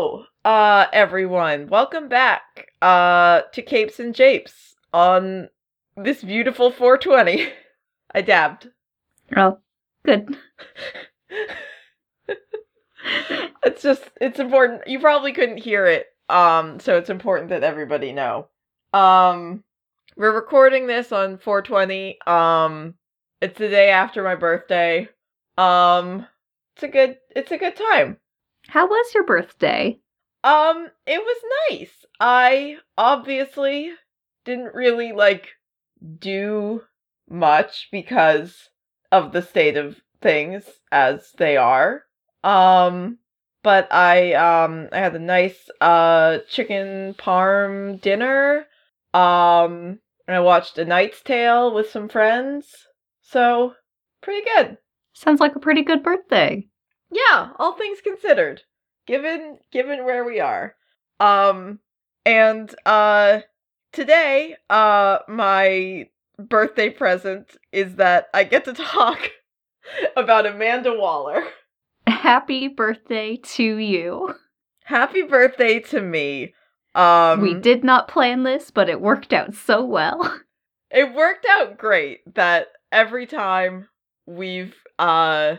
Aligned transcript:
Hello, 0.00 0.24
uh, 0.46 0.86
everyone. 0.94 1.66
Welcome 1.66 2.08
back, 2.08 2.72
uh, 2.80 3.42
to 3.52 3.60
Capes 3.60 4.00
and 4.00 4.14
Japes 4.14 4.74
on 4.94 5.50
this 5.94 6.22
beautiful 6.22 6.70
420. 6.70 7.52
I 8.14 8.22
dabbed. 8.22 8.70
Oh, 9.36 9.58
good. 10.06 10.38
it's 13.62 13.82
just, 13.82 14.04
it's 14.22 14.38
important. 14.38 14.86
You 14.86 15.00
probably 15.00 15.34
couldn't 15.34 15.58
hear 15.58 15.84
it, 15.84 16.06
um, 16.30 16.80
so 16.80 16.96
it's 16.96 17.10
important 17.10 17.50
that 17.50 17.62
everybody 17.62 18.14
know. 18.14 18.48
Um, 18.94 19.64
we're 20.16 20.34
recording 20.34 20.86
this 20.86 21.12
on 21.12 21.36
420. 21.36 22.18
Um, 22.26 22.94
it's 23.42 23.58
the 23.58 23.68
day 23.68 23.90
after 23.90 24.22
my 24.22 24.34
birthday. 24.34 25.10
Um, 25.58 26.26
it's 26.74 26.84
a 26.84 26.88
good, 26.88 27.18
it's 27.36 27.50
a 27.50 27.58
good 27.58 27.76
time. 27.76 28.16
How 28.70 28.86
was 28.86 29.12
your 29.14 29.24
birthday? 29.24 29.98
Um, 30.44 30.88
it 31.04 31.18
was 31.18 31.36
nice. 31.68 32.06
I 32.20 32.76
obviously 32.96 33.90
didn't 34.44 34.76
really 34.76 35.10
like 35.10 35.48
do 36.20 36.82
much 37.28 37.88
because 37.90 38.70
of 39.10 39.32
the 39.32 39.42
state 39.42 39.76
of 39.76 40.00
things 40.22 40.62
as 40.92 41.32
they 41.36 41.56
are. 41.56 42.04
Um, 42.44 43.18
but 43.64 43.92
I 43.92 44.34
um 44.34 44.88
I 44.92 44.98
had 44.98 45.16
a 45.16 45.18
nice 45.18 45.68
uh 45.80 46.38
chicken 46.48 47.14
parm 47.14 48.00
dinner. 48.00 48.66
Um, 49.12 49.98
and 50.28 50.36
I 50.36 50.40
watched 50.40 50.78
A 50.78 50.84
Knight's 50.84 51.22
Tale 51.22 51.74
with 51.74 51.90
some 51.90 52.08
friends. 52.08 52.86
So, 53.20 53.74
pretty 54.22 54.46
good. 54.54 54.78
Sounds 55.12 55.40
like 55.40 55.56
a 55.56 55.60
pretty 55.60 55.82
good 55.82 56.04
birthday. 56.04 56.68
Yeah, 57.10 57.50
all 57.58 57.74
things 57.74 58.00
considered. 58.02 58.62
Given 59.06 59.58
given 59.72 60.04
where 60.04 60.24
we 60.24 60.40
are. 60.40 60.76
Um 61.18 61.80
and 62.24 62.72
uh 62.86 63.40
today 63.92 64.56
uh 64.68 65.18
my 65.28 66.08
birthday 66.38 66.90
present 66.90 67.56
is 67.72 67.96
that 67.96 68.28
I 68.32 68.44
get 68.44 68.64
to 68.66 68.72
talk 68.72 69.18
about 70.16 70.46
Amanda 70.46 70.94
Waller. 70.94 71.42
Happy 72.06 72.68
birthday 72.68 73.36
to 73.36 73.76
you. 73.76 74.34
Happy 74.84 75.22
birthday 75.22 75.80
to 75.80 76.00
me. 76.00 76.54
Um 76.94 77.40
we 77.40 77.54
did 77.54 77.82
not 77.84 78.08
plan 78.08 78.44
this, 78.44 78.70
but 78.70 78.88
it 78.88 79.00
worked 79.00 79.32
out 79.32 79.54
so 79.54 79.84
well. 79.84 80.40
It 80.92 81.14
worked 81.14 81.46
out 81.48 81.78
great 81.78 82.34
that 82.34 82.66
every 82.90 83.24
time 83.26 83.88
we've 84.26 84.74
uh 84.98 85.56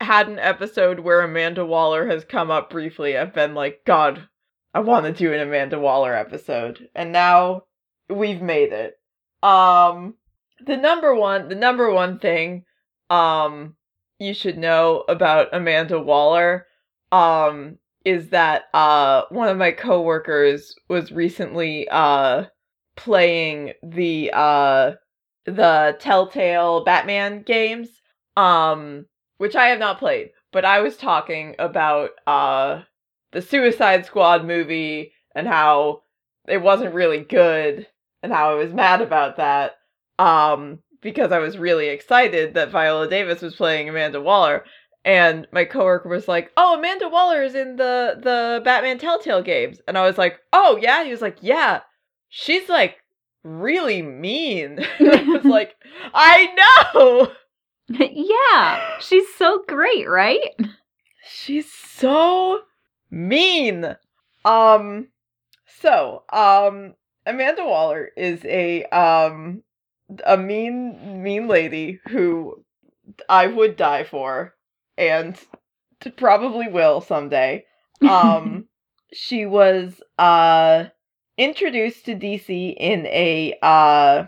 had 0.00 0.28
an 0.28 0.38
episode 0.38 1.00
where 1.00 1.20
Amanda 1.20 1.64
Waller 1.64 2.06
has 2.06 2.24
come 2.24 2.50
up 2.50 2.70
briefly, 2.70 3.16
I've 3.16 3.34
been 3.34 3.54
like, 3.54 3.80
God, 3.84 4.28
I 4.72 4.80
want 4.80 5.06
to 5.06 5.12
do 5.12 5.32
an 5.32 5.40
Amanda 5.40 5.78
Waller 5.78 6.14
episode. 6.14 6.88
And 6.94 7.12
now 7.12 7.64
we've 8.08 8.42
made 8.42 8.72
it. 8.72 8.94
Um 9.42 10.14
the 10.64 10.76
number 10.76 11.14
one 11.14 11.48
the 11.48 11.54
number 11.54 11.90
one 11.90 12.18
thing 12.18 12.64
um 13.08 13.74
you 14.18 14.34
should 14.34 14.58
know 14.58 15.04
about 15.08 15.48
Amanda 15.54 15.98
Waller 15.98 16.66
um 17.10 17.78
is 18.04 18.28
that 18.28 18.64
uh 18.74 19.22
one 19.30 19.48
of 19.48 19.56
my 19.56 19.72
coworkers 19.72 20.74
was 20.88 21.10
recently 21.10 21.88
uh 21.88 22.44
playing 22.96 23.72
the 23.82 24.30
uh 24.34 24.92
the 25.46 25.96
Telltale 25.98 26.84
Batman 26.84 27.42
games 27.42 27.88
um 28.36 29.06
which 29.40 29.56
I 29.56 29.68
have 29.68 29.78
not 29.78 29.98
played, 29.98 30.32
but 30.52 30.66
I 30.66 30.80
was 30.80 30.98
talking 30.98 31.56
about 31.58 32.10
uh 32.26 32.82
the 33.32 33.40
Suicide 33.40 34.04
Squad 34.04 34.44
movie 34.44 35.12
and 35.34 35.46
how 35.46 36.02
it 36.46 36.60
wasn't 36.60 36.92
really 36.92 37.20
good 37.20 37.86
and 38.22 38.30
how 38.30 38.50
I 38.50 38.54
was 38.56 38.74
mad 38.74 39.00
about 39.00 39.38
that. 39.38 39.76
Um 40.18 40.80
because 41.00 41.32
I 41.32 41.38
was 41.38 41.56
really 41.56 41.88
excited 41.88 42.52
that 42.52 42.70
Viola 42.70 43.08
Davis 43.08 43.40
was 43.40 43.54
playing 43.56 43.88
Amanda 43.88 44.20
Waller 44.20 44.66
and 45.06 45.48
my 45.52 45.64
coworker 45.64 46.10
was 46.10 46.28
like, 46.28 46.52
"Oh, 46.58 46.76
Amanda 46.78 47.08
Waller 47.08 47.42
is 47.42 47.54
in 47.54 47.76
the 47.76 48.18
the 48.22 48.60
Batman 48.62 48.98
Telltale 48.98 49.40
games." 49.40 49.80
And 49.88 49.96
I 49.96 50.04
was 50.04 50.18
like, 50.18 50.38
"Oh, 50.52 50.76
yeah." 50.76 51.02
He 51.02 51.10
was 51.12 51.22
like, 51.22 51.38
"Yeah. 51.40 51.80
She's 52.28 52.68
like 52.68 52.98
really 53.42 54.02
mean." 54.02 54.84
I 55.00 55.24
was 55.24 55.44
like, 55.56 55.76
"I 56.12 56.82
know." 56.92 57.32
yeah, 57.98 58.98
she's 59.00 59.32
so 59.34 59.64
great, 59.66 60.08
right? 60.08 60.54
She's 61.24 61.72
so 61.72 62.60
mean. 63.10 63.96
Um 64.44 65.08
so, 65.80 66.22
um 66.32 66.94
Amanda 67.26 67.64
Waller 67.64 68.10
is 68.16 68.44
a 68.44 68.84
um 68.84 69.62
a 70.24 70.36
mean 70.36 71.22
mean 71.22 71.48
lady 71.48 72.00
who 72.08 72.64
I 73.28 73.48
would 73.48 73.76
die 73.76 74.04
for 74.04 74.54
and 74.96 75.36
probably 76.16 76.68
will 76.68 77.00
someday. 77.00 77.64
Um 78.02 78.66
she 79.12 79.46
was 79.46 80.00
uh 80.16 80.84
introduced 81.36 82.04
to 82.04 82.14
DC 82.14 82.76
in 82.78 83.06
a 83.06 83.58
uh 83.62 84.26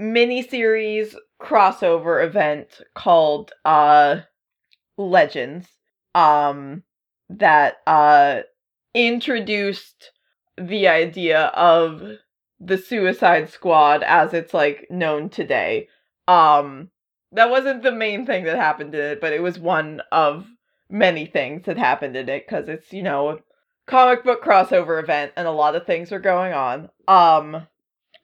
miniseries 0.00 1.14
crossover 1.42 2.24
event 2.24 2.80
called 2.94 3.52
uh 3.64 4.20
Legends 4.96 5.66
um 6.14 6.82
that 7.28 7.78
uh 7.86 8.40
introduced 8.94 10.12
the 10.56 10.86
idea 10.86 11.46
of 11.46 12.02
the 12.60 12.78
Suicide 12.78 13.50
Squad 13.50 14.02
as 14.02 14.32
it's 14.34 14.54
like 14.54 14.86
known 14.90 15.28
today. 15.28 15.88
Um 16.28 16.90
that 17.32 17.50
wasn't 17.50 17.82
the 17.82 17.92
main 17.92 18.26
thing 18.26 18.44
that 18.44 18.56
happened 18.56 18.94
in 18.94 19.00
it, 19.00 19.20
but 19.20 19.32
it 19.32 19.42
was 19.42 19.58
one 19.58 20.02
of 20.12 20.46
many 20.90 21.24
things 21.24 21.64
that 21.64 21.78
happened 21.78 22.14
in 22.16 22.28
it 22.28 22.46
cuz 22.46 22.68
it's, 22.68 22.92
you 22.92 23.02
know, 23.02 23.40
comic 23.86 24.22
book 24.22 24.44
crossover 24.44 25.02
event 25.02 25.32
and 25.36 25.48
a 25.48 25.50
lot 25.50 25.74
of 25.74 25.86
things 25.86 26.12
are 26.12 26.20
going 26.20 26.52
on. 26.52 26.90
Um 27.08 27.66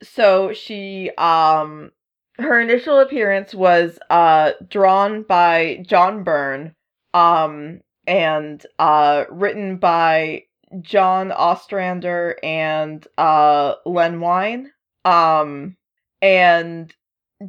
so 0.02 0.52
she 0.52 1.10
um 1.16 1.90
her 2.38 2.60
initial 2.60 3.00
appearance 3.00 3.54
was 3.54 3.98
uh 4.10 4.52
drawn 4.68 5.22
by 5.22 5.82
John 5.86 6.22
Byrne 6.22 6.74
um 7.14 7.80
and 8.06 8.64
uh 8.78 9.24
written 9.30 9.76
by 9.78 10.44
John 10.80 11.32
Ostrander 11.32 12.36
and 12.42 13.06
uh 13.16 13.74
Len 13.84 14.20
Wein. 14.20 14.70
Um 15.04 15.76
and 16.22 16.94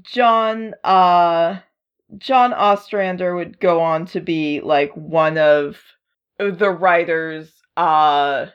John 0.01 0.73
uh 0.83 1.59
John 2.17 2.53
Ostrander 2.53 3.35
would 3.35 3.59
go 3.59 3.81
on 3.81 4.05
to 4.07 4.19
be 4.19 4.61
like 4.61 4.91
one 4.95 5.37
of 5.37 5.77
the 6.39 6.71
writers 6.71 7.51
uh 7.77 8.47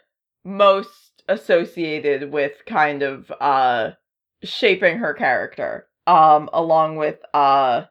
most 0.45 1.23
associated 1.29 2.33
with 2.33 2.53
kind 2.67 3.03
of 3.03 3.33
uh 3.41 3.93
shaping 4.43 4.99
her 4.99 5.15
character 5.15 5.87
um, 6.07 6.49
along 6.53 6.97
with 6.97 7.19
uh, 7.33 7.85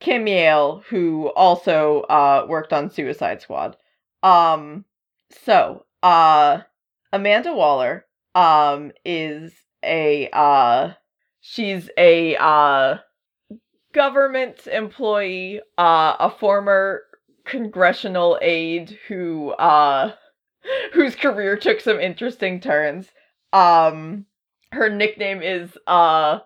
Kim 0.00 0.26
Yale, 0.26 0.82
who 0.88 1.28
also 1.28 2.02
uh, 2.02 2.46
worked 2.48 2.72
on 2.72 2.90
Suicide 2.90 3.42
Squad. 3.42 3.76
Um, 4.22 4.84
so, 5.44 5.84
uh, 6.02 6.60
Amanda 7.12 7.52
Waller 7.54 8.06
um, 8.34 8.92
is 9.04 9.52
a 9.84 10.28
uh, 10.32 10.92
she's 11.40 11.90
a 11.96 12.36
uh, 12.36 12.98
government 13.92 14.66
employee, 14.66 15.60
uh, 15.78 16.16
a 16.18 16.30
former 16.30 17.02
congressional 17.44 18.38
aide 18.42 18.98
who 19.08 19.50
uh, 19.52 20.12
whose 20.92 21.14
career 21.16 21.56
took 21.56 21.80
some 21.80 22.00
interesting 22.00 22.60
turns. 22.60 23.08
Um, 23.52 24.26
her 24.72 24.88
nickname 24.88 25.42
is 25.42 25.76
uh 25.86 26.38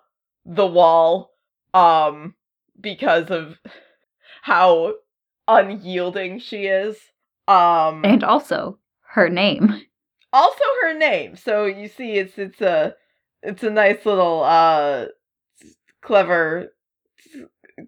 the 0.47 0.67
wall 0.67 1.31
um 1.73 2.35
because 2.81 3.31
of 3.31 3.59
how 4.43 4.95
unyielding 5.49 6.39
she 6.39 6.67
is 6.67 6.97
um 7.49 8.05
And 8.05 8.25
also 8.25 8.79
her 9.11 9.29
name. 9.29 9.81
also 10.33 10.65
her 10.83 10.95
name 10.99 11.37
so 11.37 11.65
you 11.67 11.89
see 11.89 12.13
it's 12.13 12.39
it's 12.39 12.61
a 12.61 12.95
it's 13.43 13.63
a 13.63 13.71
nice 13.71 14.05
little 14.07 14.43
uh 14.43 15.07
clever 16.03 16.75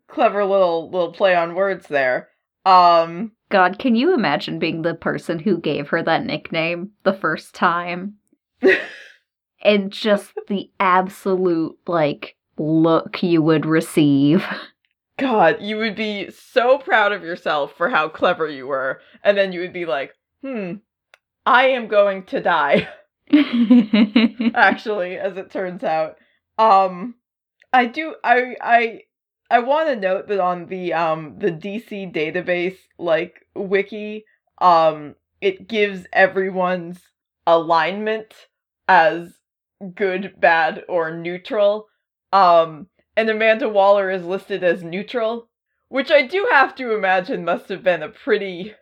clever 0.09 0.45
little 0.45 0.91
little 0.91 1.13
play 1.13 1.35
on 1.35 1.55
words 1.55 1.87
there 1.89 2.29
um 2.65 3.33
God, 3.49 3.79
can 3.79 3.95
you 3.95 4.13
imagine 4.13 4.59
being 4.59 4.83
the 4.83 4.95
person 4.95 5.39
who 5.39 5.59
gave 5.61 5.89
her 5.91 6.03
that 6.03 6.25
nickname 6.27 6.91
the 7.05 7.13
first 7.13 7.55
time? 7.55 8.15
and 9.63 9.93
just 9.93 10.33
the 10.49 10.69
absolute 10.81 11.79
like 11.87 12.35
look 12.59 13.23
you 13.23 13.43
would 13.43 13.67
receive. 13.67 14.45
God, 15.19 15.59
you 15.61 15.79
would 15.79 15.97
be 15.97 16.31
so 16.31 16.79
proud 16.79 17.13
of 17.13 17.23
yourself 17.23 17.75
for 17.77 17.89
how 17.89 18.09
clever 18.09 18.49
you 18.49 18.67
were, 18.67 19.01
and 19.23 19.37
then 19.37 19.53
you 19.53 19.61
would 19.61 19.73
be 19.73 19.87
like, 19.87 20.13
hmm, 20.43 20.75
I 21.47 21.69
am 21.69 21.89
going 21.89 22.25
to 22.25 22.41
die. 22.41 22.89
actually, 24.55 25.17
as 25.17 25.37
it 25.37 25.51
turns 25.51 25.83
out. 25.83 26.17
Um 26.59 27.15
I 27.73 27.87
do 27.87 28.15
I 28.23 28.57
I 28.61 29.01
I 29.51 29.59
want 29.61 29.89
to 29.89 29.97
note 29.97 30.29
that 30.29 30.41
on 30.41 30.67
the 30.67 30.93
um 30.93 31.39
the 31.39 31.51
DC 31.51 32.13
database 32.15 32.79
like 32.99 33.47
wiki 33.55 34.25
um 34.59 35.15
it 35.41 35.69
gives 35.69 36.07
everyone's 36.13 37.01
alignment 37.47 38.35
as 38.89 39.35
good, 39.95 40.41
bad 40.41 40.85
or 40.89 41.15
neutral. 41.15 41.89
Um 42.33 42.89
and 43.17 43.31
Amanda 43.31 43.69
Waller 43.69 44.11
is 44.11 44.25
listed 44.25 44.63
as 44.63 44.83
neutral, 44.83 45.49
which 45.89 46.11
I 46.11 46.23
do 46.23 46.47
have 46.53 46.75
to 46.77 46.93
imagine 46.93 47.45
must 47.45 47.69
have 47.71 47.83
been 47.83 48.03
a 48.03 48.09
pretty 48.09 48.75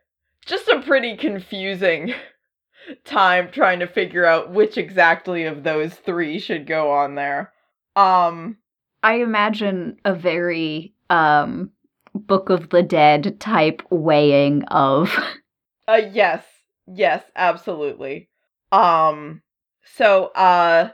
just 0.44 0.68
a 0.68 0.82
pretty 0.82 1.16
confusing 1.16 2.12
time 3.04 3.50
trying 3.50 3.80
to 3.80 3.86
figure 3.86 4.26
out 4.26 4.50
which 4.50 4.76
exactly 4.76 5.44
of 5.44 5.62
those 5.62 5.94
three 5.94 6.38
should 6.38 6.66
go 6.66 6.90
on 6.90 7.14
there. 7.14 7.52
Um 7.96 8.58
I 9.02 9.14
imagine 9.14 9.98
a 10.04 10.14
very 10.14 10.94
um 11.10 11.70
Book 12.14 12.48
of 12.48 12.70
the 12.70 12.82
Dead 12.82 13.40
type 13.40 13.82
weighing 13.90 14.62
of 14.64 15.16
uh 15.88 16.00
yes. 16.12 16.44
Yes, 16.86 17.22
absolutely. 17.36 18.28
Um 18.72 19.42
so 19.84 20.26
uh 20.34 20.90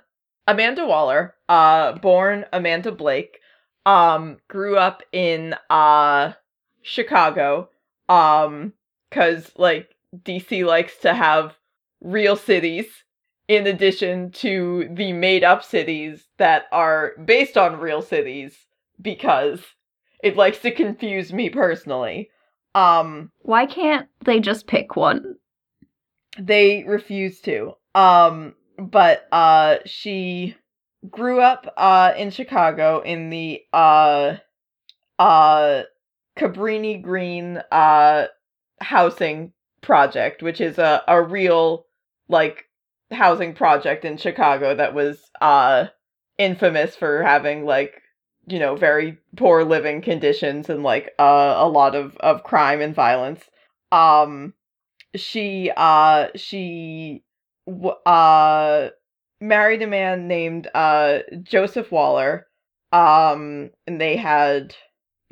Amanda 0.47 0.85
Waller, 0.87 1.35
uh 1.51 1.93
born 1.99 2.47
Amanda 2.53 2.93
Blake, 2.93 3.41
um 3.85 4.39
grew 4.49 4.79
up 4.79 5.03
in 5.13 5.55
uh 5.69 6.33
Chicago 6.81 7.69
um 8.09 8.73
cuz 9.11 9.51
like 9.57 9.95
DC 10.17 10.65
likes 10.65 10.97
to 10.99 11.13
have 11.13 11.57
real 12.01 12.37
cities 12.37 12.87
in 13.49 13.67
addition 13.67 14.31
to 14.31 14.89
the 14.93 15.13
made 15.13 15.43
up 15.43 15.65
cities 15.65 16.29
that 16.39 16.67
are 16.73 17.15
based 17.25 17.59
on 17.59 17.81
real 17.81 18.01
cities 18.01 18.67
because 19.03 19.61
it 20.23 20.37
likes 20.37 20.61
to 20.61 20.71
confuse 20.71 21.33
me 21.33 21.51
personally. 21.51 22.31
Um 22.77 23.33
why 23.41 23.67
can't 23.67 24.09
they 24.25 24.39
just 24.39 24.69
pick 24.69 24.95
one? 24.95 25.35
They 26.39 26.85
refuse 26.85 27.41
to. 27.41 27.75
Um 27.97 28.55
but 28.79 29.27
uh 29.33 29.79
she 29.85 30.55
grew 31.09 31.41
up 31.41 31.73
uh 31.77 32.13
in 32.17 32.31
Chicago 32.31 33.01
in 33.01 33.31
the 33.31 33.63
uh 33.73 34.37
uh 35.19 35.83
Cabrini 36.39 37.01
Green 37.03 37.63
uh 37.71 38.27
housing 38.81 39.53
project, 39.83 40.43
which 40.43 40.61
is 40.61 40.79
a, 40.79 41.03
a 41.09 41.23
real 41.23 41.87
like 42.29 42.67
housing 43.11 43.55
project 43.55 44.05
in 44.05 44.17
Chicago 44.17 44.75
that 44.75 44.95
was 44.95 45.31
uh 45.41 45.87
infamous 46.39 46.97
for 46.97 47.23
having 47.23 47.65
like 47.65 48.01
you 48.47 48.59
know 48.59 48.77
very 48.77 49.19
poor 49.37 49.65
living 49.65 50.01
conditions 50.03 50.69
and 50.71 50.83
like 50.83 51.13
uh, 51.19 51.55
a 51.59 51.69
lot 51.69 51.95
of 51.95 52.17
of 52.19 52.43
crime 52.43 52.81
and 52.81 52.95
violence. 52.95 53.43
Um 53.93 54.55
she 55.15 55.71
uh 55.77 56.29
she 56.35 57.25
uh 58.07 58.89
married 59.41 59.83
a 59.83 59.87
man 59.87 60.29
named 60.29 60.69
uh 60.75 61.21
Joseph 61.43 61.91
Waller 61.91 62.47
um 62.93 63.71
and 63.87 64.01
they 64.01 64.17
had 64.17 64.75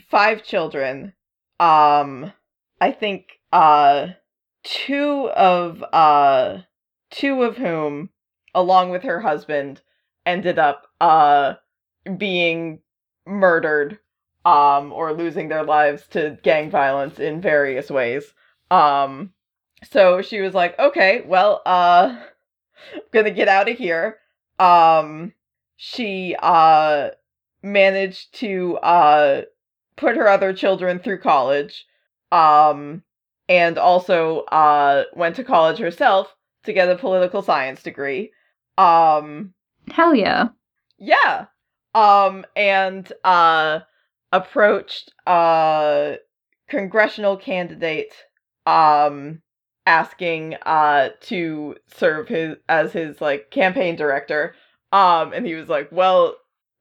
five 0.08 0.44
children 0.44 1.12
um 1.60 2.32
i 2.80 2.92
think 2.92 3.40
uh 3.52 4.08
two 4.62 5.28
of 5.30 5.82
uh 5.92 6.58
two 7.10 7.42
of 7.42 7.56
whom, 7.56 8.10
along 8.54 8.90
with 8.90 9.02
her 9.02 9.20
husband, 9.20 9.80
ended 10.26 10.58
up 10.58 10.86
uh 11.00 11.54
being 12.16 12.80
murdered 13.26 13.98
um 14.44 14.92
or 14.92 15.12
losing 15.12 15.48
their 15.48 15.64
lives 15.64 16.06
to 16.08 16.38
gang 16.42 16.70
violence 16.70 17.18
in 17.18 17.40
various 17.40 17.90
ways. 17.90 18.34
Um 18.70 19.32
so 19.84 20.22
she 20.22 20.40
was 20.40 20.54
like, 20.54 20.78
"Okay, 20.78 21.22
well, 21.26 21.62
uh 21.64 22.16
I'm 22.94 23.24
to 23.24 23.30
get 23.30 23.48
out 23.48 23.68
of 23.68 23.76
here." 23.76 24.18
Um 24.58 25.32
she 25.76 26.34
uh 26.40 27.10
managed 27.62 28.34
to 28.34 28.76
uh 28.78 29.42
put 29.96 30.16
her 30.16 30.28
other 30.28 30.52
children 30.52 30.98
through 30.98 31.20
college. 31.20 31.86
Um 32.32 33.02
and 33.48 33.78
also 33.78 34.40
uh 34.46 35.04
went 35.14 35.36
to 35.36 35.44
college 35.44 35.78
herself 35.78 36.34
to 36.64 36.72
get 36.72 36.88
a 36.90 36.96
political 36.96 37.42
science 37.42 37.82
degree. 37.82 38.32
Um 38.76 39.54
Hell 39.90 40.14
yeah. 40.14 40.48
Yeah. 40.98 41.46
Um 41.94 42.44
and 42.56 43.10
uh 43.24 43.80
approached 44.32 45.12
uh 45.26 46.14
congressional 46.68 47.36
candidate 47.36 48.12
um 48.66 49.40
asking 49.88 50.56
uh 50.66 51.10
to 51.22 51.76
serve 51.88 52.28
his 52.28 52.56
as 52.68 52.92
his 52.92 53.20
like 53.20 53.50
campaign 53.50 53.96
director. 53.96 54.54
Um 54.92 55.32
and 55.34 55.46
he 55.46 55.54
was 55.54 55.68
like, 55.68 55.90
"Well, 55.92 56.36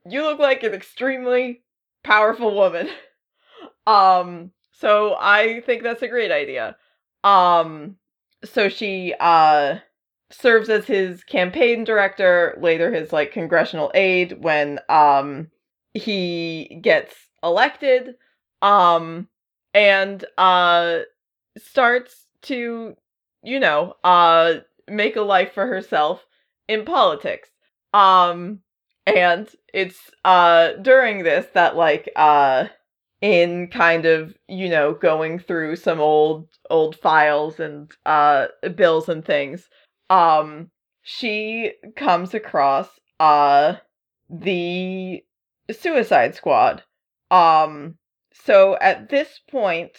you 0.06 0.24
look 0.24 0.40
like 0.40 0.64
an 0.64 0.74
extremely 0.74 1.64
powerful 2.04 2.56
woman." 2.56 2.90
um 3.88 4.52
so 4.72 5.16
I 5.20 5.62
think 5.66 5.84
that's 5.84 6.02
a 6.04 6.08
great 6.08 6.32
idea. 6.32 6.78
Um 7.24 7.98
so 8.46 8.70
she 8.70 9.14
uh 9.20 9.80
serves 10.30 10.70
as 10.70 10.86
his 10.86 11.24
campaign 11.24 11.84
director, 11.84 12.58
later 12.62 12.94
his 12.94 13.14
like 13.14 13.32
congressional 13.32 13.92
aide 13.96 14.42
when 14.44 14.80
um 14.90 15.50
he 15.94 16.80
gets 16.82 17.16
elected 17.44 18.16
um 18.62 19.28
and 19.74 20.26
uh 20.38 21.00
starts 21.58 22.26
to 22.44 22.96
you 23.44 23.60
know 23.60 23.96
uh 24.04 24.56
make 24.88 25.16
a 25.16 25.22
life 25.22 25.54
for 25.54 25.68
herself 25.68 26.26
in 26.68 26.86
politics. 26.86 27.50
Um 27.94 28.60
and 29.06 29.48
it's 29.74 30.12
uh 30.26 30.74
during 30.82 31.24
this 31.24 31.48
that 31.54 31.76
like 31.76 32.10
uh 32.16 32.68
in 33.22 33.68
kind 33.68 34.06
of 34.06 34.36
you 34.48 34.70
know 34.70 34.94
going 34.94 35.40
through 35.40 35.76
some 35.76 36.00
old 36.00 36.48
old 36.70 36.96
files 36.96 37.60
and 37.60 37.92
uh 38.06 38.48
bills 38.76 39.10
and 39.10 39.26
things 39.26 39.70
um 40.10 40.70
she 41.02 41.74
comes 41.96 42.34
across 42.34 42.88
uh 43.20 43.76
the 44.30 45.24
suicide 45.72 46.36
squad 46.36 46.84
um 47.32 47.96
so 48.34 48.78
at 48.82 49.10
this 49.10 49.42
point 49.50 49.98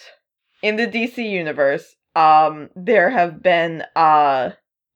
in 0.63 0.77
the 0.77 0.87
DC 0.87 1.19
universe 1.29 1.97
um 2.15 2.71
there 2.75 3.11
have 3.11 3.43
been 3.43 3.85
uh 3.97 4.51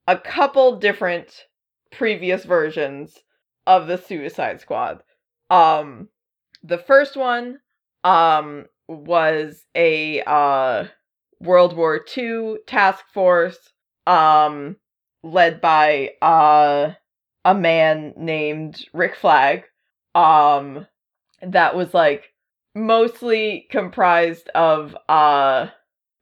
a 0.07 0.17
couple 0.19 0.77
different 0.79 1.47
previous 1.91 2.45
versions 2.45 3.19
of 3.67 3.87
the 3.87 3.99
suicide 3.99 4.61
squad. 4.61 5.03
Um 5.51 6.09
the 6.63 6.79
first 6.79 7.17
one 7.17 7.59
um 8.05 8.67
was 8.89 9.65
a 9.75 10.23
uh 10.27 10.87
World 11.41 11.77
War 11.77 12.05
II 12.17 12.57
task 12.67 13.05
force 13.13 13.59
um 14.07 14.77
led 15.23 15.61
by 15.61 16.11
uh 16.21 16.93
a 17.45 17.55
man 17.55 18.15
named 18.17 18.85
Rick 18.93 19.17
Flag 19.17 19.65
um 20.15 20.87
that 21.43 21.75
was 21.75 21.95
like 21.95 22.33
mostly 22.75 23.67
comprised 23.71 24.49
of 24.51 24.97
uh 25.09 25.69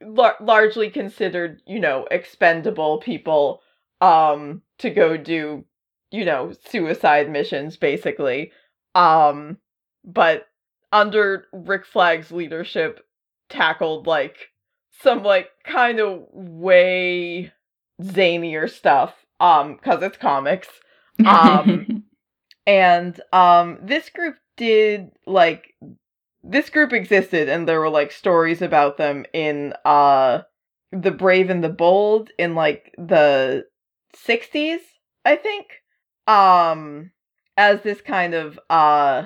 lar- 0.03 0.37
largely 0.41 0.91
considered, 0.91 1.61
you 1.67 1.81
know, 1.81 2.07
expendable 2.11 2.99
people 2.99 3.63
um 4.01 4.63
to 4.79 4.91
go 4.91 5.17
do, 5.17 5.65
you 6.11 6.25
know, 6.25 6.53
suicide 6.69 7.31
missions 7.31 7.77
basically. 7.77 8.53
Um 8.95 9.59
but 10.05 10.47
under 10.93 11.47
Rick 11.53 11.87
Flag's 11.87 12.33
leadership, 12.33 13.05
tackled 13.49 14.07
like 14.07 14.49
some 15.03 15.23
like 15.23 15.49
kind 15.65 16.01
of 16.01 16.25
way 16.33 17.53
zanier 18.03 18.69
stuff 18.71 19.15
um 19.41 19.77
cuz 19.79 20.03
it's 20.03 20.17
comics 20.17 20.69
um 21.27 22.05
and 22.67 23.21
um 23.33 23.79
this 23.83 24.09
group 24.11 24.37
did 24.57 25.11
like 25.27 25.75
this 26.43 26.71
group 26.71 26.93
existed 26.93 27.49
and 27.49 27.69
there 27.69 27.81
were 27.81 27.91
like 27.91 28.13
stories 28.13 28.63
about 28.63 28.97
them 28.97 29.25
in 29.33 29.75
uh 29.85 30.41
the 30.93 31.11
brave 31.11 31.51
and 31.51 31.63
the 31.63 31.69
bold 31.69 32.31
in 32.39 32.55
like 32.55 32.93
the 32.99 33.65
60s 34.17 34.81
i 35.25 35.37
think 35.37 35.67
um 36.27 37.11
as 37.57 37.83
this 37.83 38.01
kind 38.01 38.35
of 38.35 38.59
uh 38.71 39.25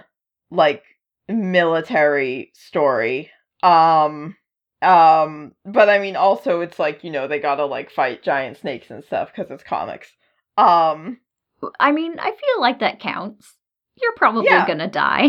like 0.50 0.82
military 1.28 2.50
story. 2.54 3.30
Um 3.62 4.36
um, 4.82 5.52
but 5.64 5.88
I 5.88 5.98
mean, 5.98 6.14
also 6.14 6.60
it's 6.60 6.78
like 6.78 7.04
you 7.04 7.10
know 7.10 7.26
they 7.26 7.38
gotta 7.38 7.64
like 7.64 7.90
fight 7.90 8.22
giant 8.22 8.58
snakes 8.58 8.90
and 8.90 9.02
stuff 9.02 9.30
because 9.34 9.50
it's 9.50 9.62
comics. 9.64 10.12
Um, 10.58 11.20
I 11.80 11.90
mean, 11.92 12.18
I 12.18 12.30
feel 12.30 12.60
like 12.60 12.80
that 12.80 13.00
counts. 13.00 13.54
You're 14.00 14.14
probably 14.16 14.44
Yeah. 14.50 14.66
gonna 14.66 14.88
die. 14.90 15.26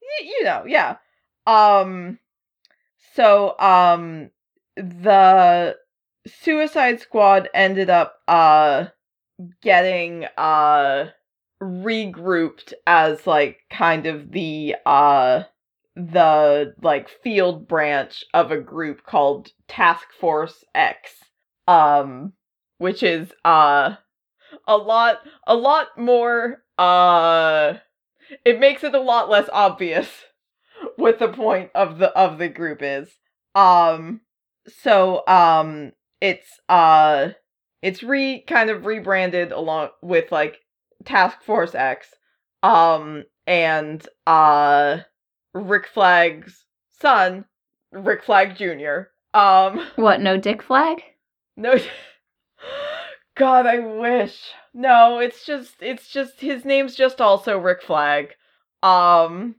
y- 0.00 0.22
you 0.22 0.44
know, 0.44 0.64
yeah. 0.66 0.96
Um, 1.46 2.18
so 3.14 3.58
um, 3.58 4.30
the 4.76 5.76
Suicide 6.26 7.00
Squad 7.00 7.48
ended 7.54 7.88
up 7.88 8.16
uh 8.26 8.86
getting 9.62 10.24
uh 10.36 11.10
regrouped 11.62 12.72
as 12.86 13.26
like 13.26 13.60
kind 13.70 14.06
of 14.06 14.32
the 14.32 14.76
uh 14.84 15.44
the 15.94 16.74
like 16.82 17.08
field 17.08 17.66
branch 17.68 18.24
of 18.34 18.50
a 18.50 18.60
group 18.60 19.04
called 19.04 19.50
Task 19.68 20.08
Force 20.20 20.64
X 20.74 21.12
um 21.68 22.32
which 22.78 23.02
is 23.02 23.32
uh 23.44 23.96
a 24.66 24.76
lot 24.76 25.20
a 25.46 25.54
lot 25.54 25.96
more 25.96 26.62
uh 26.78 27.74
it 28.44 28.58
makes 28.58 28.84
it 28.84 28.94
a 28.94 29.00
lot 29.00 29.30
less 29.30 29.48
obvious 29.52 30.08
what 30.96 31.18
the 31.18 31.28
point 31.28 31.70
of 31.74 31.98
the 31.98 32.10
of 32.16 32.38
the 32.38 32.48
group 32.48 32.80
is 32.82 33.10
um 33.54 34.20
so 34.82 35.26
um 35.26 35.92
it's 36.20 36.60
uh 36.68 37.28
it's 37.82 38.02
re 38.02 38.42
kind 38.46 38.70
of 38.70 38.86
rebranded 38.86 39.52
along 39.52 39.90
with 40.02 40.32
like 40.32 40.58
Task 41.04 41.42
Force 41.42 41.74
X 41.74 42.08
um 42.62 43.24
and 43.46 44.06
uh 44.26 44.98
Rick 45.54 45.86
Flag's 45.92 46.64
son 46.98 47.44
Rick 47.92 48.24
Flag 48.24 48.56
Jr. 48.56 49.08
um 49.38 49.86
What, 49.96 50.20
no 50.20 50.36
dick 50.36 50.62
flag? 50.62 51.02
no 51.56 51.76
God, 53.36 53.66
I 53.66 53.80
wish. 53.80 54.40
No, 54.72 55.18
it's 55.18 55.44
just 55.44 55.74
it's 55.80 56.08
just 56.08 56.40
his 56.40 56.64
name's 56.64 56.94
just 56.94 57.20
also 57.20 57.58
Rick 57.58 57.82
Flag. 57.82 58.34
Um 58.82 59.56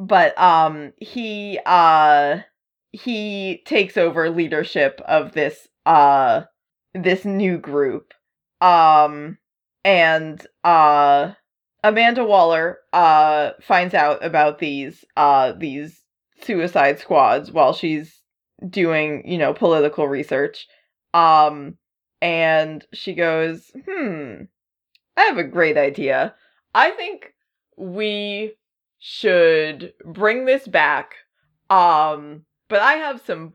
but 0.00 0.36
um 0.40 0.92
he 0.96 1.60
uh 1.66 2.38
he 2.90 3.62
takes 3.66 3.96
over 3.96 4.30
leadership 4.30 5.00
of 5.06 5.32
this 5.32 5.68
uh 5.86 6.42
this 6.94 7.24
new 7.24 7.58
group. 7.58 8.14
Um 8.60 9.38
and 9.84 10.44
uh 10.64 11.32
Amanda 11.84 12.24
Waller 12.24 12.78
uh 12.92 13.50
finds 13.60 13.94
out 13.94 14.24
about 14.24 14.58
these 14.58 15.04
uh 15.16 15.52
these 15.52 16.00
suicide 16.42 16.98
squads 16.98 17.52
while 17.52 17.74
she's 17.74 18.22
doing, 18.68 19.22
you 19.30 19.36
know, 19.38 19.52
political 19.52 20.08
research. 20.08 20.66
Um 21.12 21.76
and 22.22 22.84
she 22.92 23.14
goes, 23.14 23.70
"Hmm. 23.86 24.44
I 25.16 25.22
have 25.22 25.38
a 25.38 25.44
great 25.44 25.76
idea. 25.76 26.34
I 26.74 26.90
think 26.92 27.34
we 27.76 28.54
should 29.00 29.94
bring 30.04 30.44
this 30.44 30.68
back. 30.68 31.14
Um, 31.68 32.44
but 32.68 32.80
I 32.80 32.94
have 32.94 33.20
some 33.20 33.54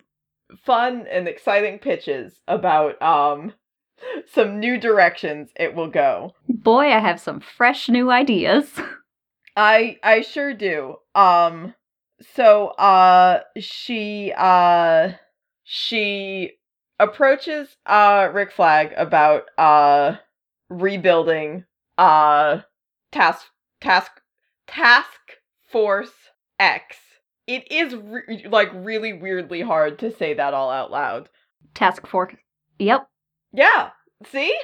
fun 0.64 1.06
and 1.10 1.28
exciting 1.28 1.80
pitches 1.80 2.40
about 2.48 3.02
um 3.02 3.54
some 4.32 4.60
new 4.60 4.78
directions 4.80 5.52
it 5.56 5.74
will 5.74 5.90
go. 5.90 6.34
Boy, 6.50 6.92
I 6.92 7.00
have 7.00 7.20
some 7.20 7.40
fresh 7.40 7.88
new 7.90 8.12
ideas. 8.12 8.72
I 9.58 9.98
I 10.04 10.22
sure 10.22 10.54
do. 10.54 10.98
Um 11.14 11.74
so 12.34 12.68
uh 12.68 13.42
she 13.58 14.34
uh 14.38 15.12
she 15.64 16.54
approaches 17.00 17.78
uh 17.86 18.30
Rick 18.34 18.52
Flag 18.52 18.94
about 18.98 19.44
uh 19.58 20.18
rebuilding 20.70 21.66
uh 21.98 22.60
task 23.12 23.48
task 23.82 24.22
task 24.68 25.20
force 25.72 26.12
X. 26.60 26.98
It 27.48 27.72
is 27.72 27.96
re- 27.96 28.46
like 28.50 28.70
really 28.74 29.14
weirdly 29.14 29.62
hard 29.62 30.00
to 30.00 30.16
say 30.16 30.34
that 30.34 30.54
all 30.54 30.72
out 30.72 30.92
loud. 30.92 31.30
Task 31.74 32.08
Force. 32.08 32.34
Yep. 32.80 33.08
Yeah. 33.54 33.90
See? 34.32 34.58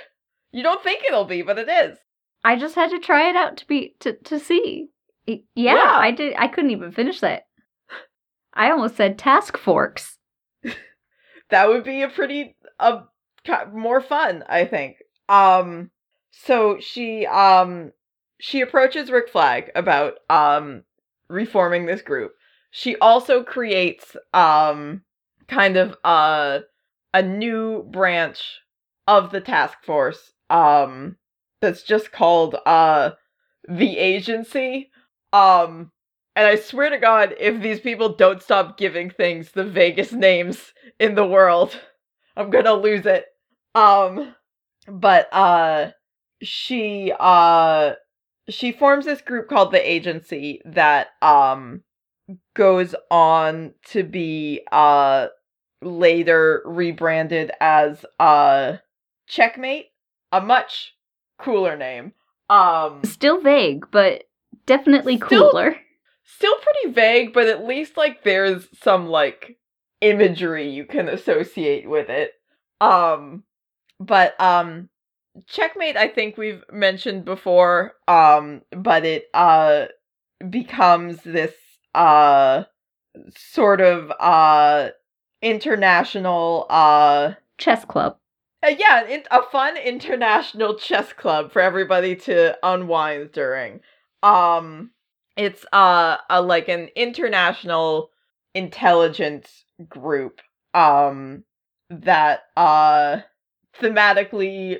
You 0.52 0.64
don't 0.64 0.84
think 0.84 1.04
it'll 1.04 1.26
be, 1.26 1.42
but 1.42 1.60
it 1.60 1.70
is. 1.70 1.98
I 2.44 2.56
just 2.58 2.76
had 2.76 2.90
to 2.90 3.00
try 3.00 3.30
it 3.30 3.36
out 3.36 3.58
to 3.58 3.68
be 3.68 3.96
to 4.00 4.14
to 4.14 4.40
see. 4.40 4.88
Yeah, 5.28 5.36
Yeah. 5.56 5.94
I 5.96 6.12
did. 6.12 6.34
I 6.38 6.48
couldn't 6.48 6.72
even 6.72 6.92
finish 6.92 7.20
that. 7.20 7.44
I 8.54 8.72
almost 8.72 8.96
said 8.96 9.18
task 9.18 9.58
forks. 9.58 10.18
that 11.50 11.70
would 11.70 11.84
be 11.84 12.02
a 12.02 12.10
pretty 12.10 12.56
uh, 12.80 13.02
more 13.74 14.02
fun 14.02 14.44
i 14.48 14.64
think 14.66 14.98
um 15.28 15.90
so 16.30 16.78
she 16.80 17.26
um 17.26 17.92
she 18.42 18.62
approaches 18.62 19.12
rick 19.12 19.30
flag 19.30 19.72
about 19.76 20.16
um 20.30 20.84
reforming 21.30 21.86
this 21.86 22.02
group 22.02 22.34
she 22.72 22.96
also 22.98 23.44
creates 23.44 24.16
um 24.34 25.02
kind 25.48 25.78
of 25.78 25.96
uh 26.04 26.60
a 27.14 27.22
new 27.22 27.84
branch 27.84 28.60
of 29.08 29.32
the 29.32 29.42
task 29.42 29.78
force 29.84 30.32
um 30.50 31.16
that's 31.62 31.84
just 31.84 32.12
called 32.12 32.56
uh 32.66 33.12
the 33.70 33.98
agency 33.98 34.90
um 35.34 35.92
and 36.36 36.48
i 36.48 36.56
swear 36.56 36.90
to 36.90 36.98
god 36.98 37.36
if 37.40 37.62
these 37.62 37.80
people 37.80 38.16
don't 38.16 38.42
stop 38.42 38.78
giving 38.78 39.10
things 39.10 39.52
the 39.52 39.64
vaguest 39.64 40.14
names 40.14 40.74
in 41.02 41.16
the 41.16 41.26
world. 41.26 41.78
I'm 42.38 42.50
gonna 42.50 42.74
lose 42.74 43.06
it. 43.06 43.26
Um 43.76 44.36
but 44.88 45.28
uh 45.34 45.92
she 46.42 47.12
uh 47.20 47.94
she 48.50 48.72
forms 48.72 49.06
this 49.06 49.22
group 49.22 49.48
called 49.50 49.72
the 49.72 49.92
agency 49.92 50.62
that 50.66 51.08
um 51.22 51.82
goes 52.56 52.96
on 53.10 53.74
to 53.86 54.04
be 54.04 54.62
uh 54.72 55.28
later 55.82 56.62
rebranded 56.66 57.52
as 57.60 58.06
uh 58.20 58.78
checkmate 59.28 59.88
a 60.32 60.40
much 60.42 60.94
cooler 61.40 61.76
name 61.76 62.14
um 62.50 63.02
Still 63.04 63.40
vague, 63.42 63.86
but 63.92 64.24
definitely 64.66 65.18
Still- 65.18 65.52
cooler. 65.52 65.76
still 66.24 66.56
pretty 66.58 66.94
vague, 66.94 67.34
but 67.34 67.48
at 67.48 67.66
least 67.66 67.98
like 67.98 68.24
there's 68.24 68.68
some 68.82 69.08
like 69.08 69.58
imagery 70.02 70.70
you 70.70 70.86
can 70.86 71.08
associate 71.10 71.90
with 71.90 72.10
it. 72.10 72.32
Um 72.82 73.44
but 74.00 74.40
um 74.42 74.90
checkmate 75.48 75.98
I 75.98 76.08
think 76.08 76.38
we've 76.38 76.64
mentioned 76.72 77.26
before 77.26 77.94
um 78.08 78.62
but 78.72 79.06
it 79.06 79.26
uh 79.34 79.86
becomes 80.50 81.22
this 81.24 81.54
uh 81.96 82.64
sort 83.38 83.82
of 83.82 84.12
uh 84.20 84.90
international 85.42 86.66
uh 86.70 87.34
Chess 87.58 87.86
club. 87.86 88.18
uh, 88.64 88.70
yeah, 88.78 89.04
it, 89.08 89.28
a 89.32 89.42
fun 89.44 89.78
international 89.78 90.76
chess 90.76 91.14
club 91.14 91.52
for 91.52 91.62
everybody 91.62 92.16
to 92.16 92.58
unwind 92.64 93.32
during. 93.32 93.82
Um, 94.24 94.92
it's 95.38 95.66
uh 95.74 96.18
a 96.30 96.42
like 96.42 96.68
an 96.70 96.90
international 96.96 98.12
intelligence 98.54 99.66
group. 99.90 100.42
Um, 100.74 101.44
that 101.90 102.44
uh 102.56 103.22
thematically 103.80 104.78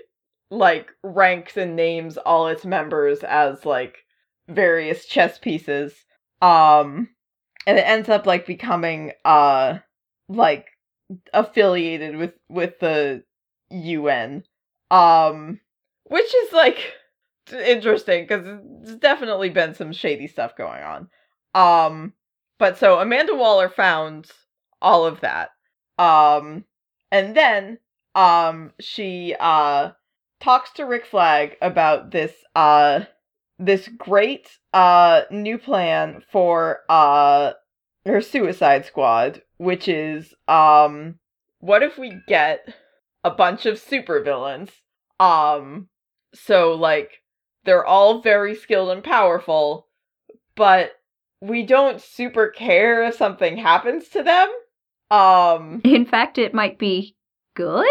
like 0.52 0.92
ranks 1.02 1.58
and 1.58 1.76
names 1.76 2.18
all 2.18 2.48
its 2.48 2.66
members 2.66 3.24
as 3.24 3.66
like 3.66 4.00
various 4.48 5.06
chess 5.06 5.40
pieces. 5.40 5.94
Um, 6.42 7.10
and 7.66 7.78
it 7.78 7.88
ends 7.88 8.10
up 8.10 8.26
like 8.26 8.46
becoming 8.46 9.14
uh 9.26 9.80
like 10.28 10.68
affiliated 11.34 12.16
with 12.16 12.34
with 12.50 12.80
the 12.80 13.24
UN. 13.70 14.44
Um 14.90 15.60
which 16.06 16.36
is 16.36 16.54
like 16.54 16.94
interesting 17.52 18.28
cuz 18.28 18.44
there's 18.44 18.98
definitely 18.98 19.50
been 19.50 19.74
some 19.74 19.94
shady 19.94 20.28
stuff 20.28 20.56
going 20.56 20.84
on. 20.84 21.10
Um 21.56 22.14
but 22.60 22.78
so 22.78 23.00
Amanda 23.00 23.36
Waller 23.36 23.70
found 23.70 24.30
all 24.82 25.06
of 25.06 25.22
that. 25.22 25.52
Um 25.98 26.66
and 27.12 27.36
then 27.36 27.78
um 28.16 28.74
she 28.80 29.36
uh 29.40 29.92
talks 30.42 30.72
to 30.74 30.84
Rick 30.86 31.06
Flag 31.06 31.56
about 31.62 32.12
this 32.12 32.32
uh 32.56 33.02
this 33.60 33.88
great 33.98 34.50
uh 34.74 35.22
new 35.30 35.58
plan 35.58 36.24
for 36.32 36.80
uh 36.90 37.54
her 38.06 38.22
suicide 38.22 38.86
squad 38.86 39.42
which 39.58 39.88
is 39.88 40.34
um 40.48 41.16
what 41.60 41.84
if 41.84 41.98
we 41.98 42.20
get 42.28 42.74
a 43.24 43.30
bunch 43.30 43.66
of 43.66 43.76
supervillains 43.76 44.70
um 45.20 45.88
so 46.34 46.74
like 46.74 47.22
they're 47.64 47.86
all 47.86 48.22
very 48.22 48.56
skilled 48.56 48.90
and 48.90 49.04
powerful 49.04 49.88
but 50.56 50.94
we 51.40 51.64
don't 51.64 52.02
super 52.02 52.48
care 52.50 53.04
if 53.04 53.16
something 53.16 53.58
happens 53.58 54.10
to 54.10 54.24
them 54.24 54.50
Um 55.12 55.82
In 55.84 56.06
fact, 56.06 56.38
it 56.38 56.54
might 56.54 56.80
be 56.80 57.16
good. 57.56 57.86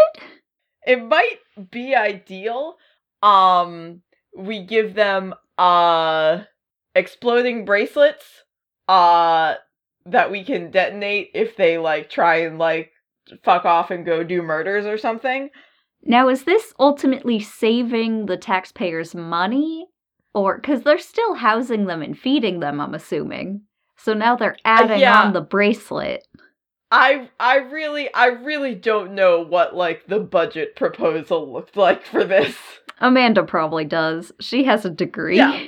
It 0.86 1.02
might 1.02 1.38
be 1.70 1.94
ideal. 1.94 2.76
Um 3.22 4.02
we 4.36 4.64
give 4.64 4.94
them 4.94 5.34
uh 5.58 6.42
exploding 6.94 7.64
bracelets 7.64 8.44
uh 8.88 9.54
that 10.06 10.30
we 10.30 10.44
can 10.44 10.70
detonate 10.70 11.30
if 11.34 11.56
they 11.56 11.78
like 11.78 12.10
try 12.10 12.36
and 12.36 12.58
like 12.58 12.92
fuck 13.44 13.64
off 13.64 13.90
and 13.90 14.06
go 14.06 14.24
do 14.24 14.42
murders 14.42 14.86
or 14.86 14.98
something. 14.98 15.50
Now, 16.02 16.28
is 16.28 16.44
this 16.44 16.72
ultimately 16.78 17.40
saving 17.40 18.26
the 18.26 18.36
taxpayers' 18.36 19.14
money? 19.14 19.86
Or, 20.32 20.56
because 20.56 20.82
they're 20.82 20.98
still 20.98 21.34
housing 21.34 21.86
them 21.86 22.02
and 22.02 22.18
feeding 22.18 22.60
them, 22.60 22.80
I'm 22.80 22.94
assuming. 22.94 23.62
So 23.96 24.14
now 24.14 24.36
they're 24.36 24.56
adding 24.64 25.00
yeah. 25.00 25.20
on 25.22 25.32
the 25.32 25.40
bracelet. 25.40 26.26
I 26.90 27.30
I 27.38 27.56
really 27.58 28.12
I 28.14 28.26
really 28.26 28.74
don't 28.74 29.14
know 29.14 29.40
what 29.40 29.74
like 29.76 30.06
the 30.06 30.18
budget 30.20 30.76
proposal 30.76 31.52
looked 31.52 31.76
like 31.76 32.04
for 32.04 32.24
this. 32.24 32.56
Amanda 32.98 33.44
probably 33.44 33.84
does. 33.84 34.32
She 34.40 34.64
has 34.64 34.84
a 34.84 34.90
degree. 34.90 35.36
Yeah. 35.36 35.66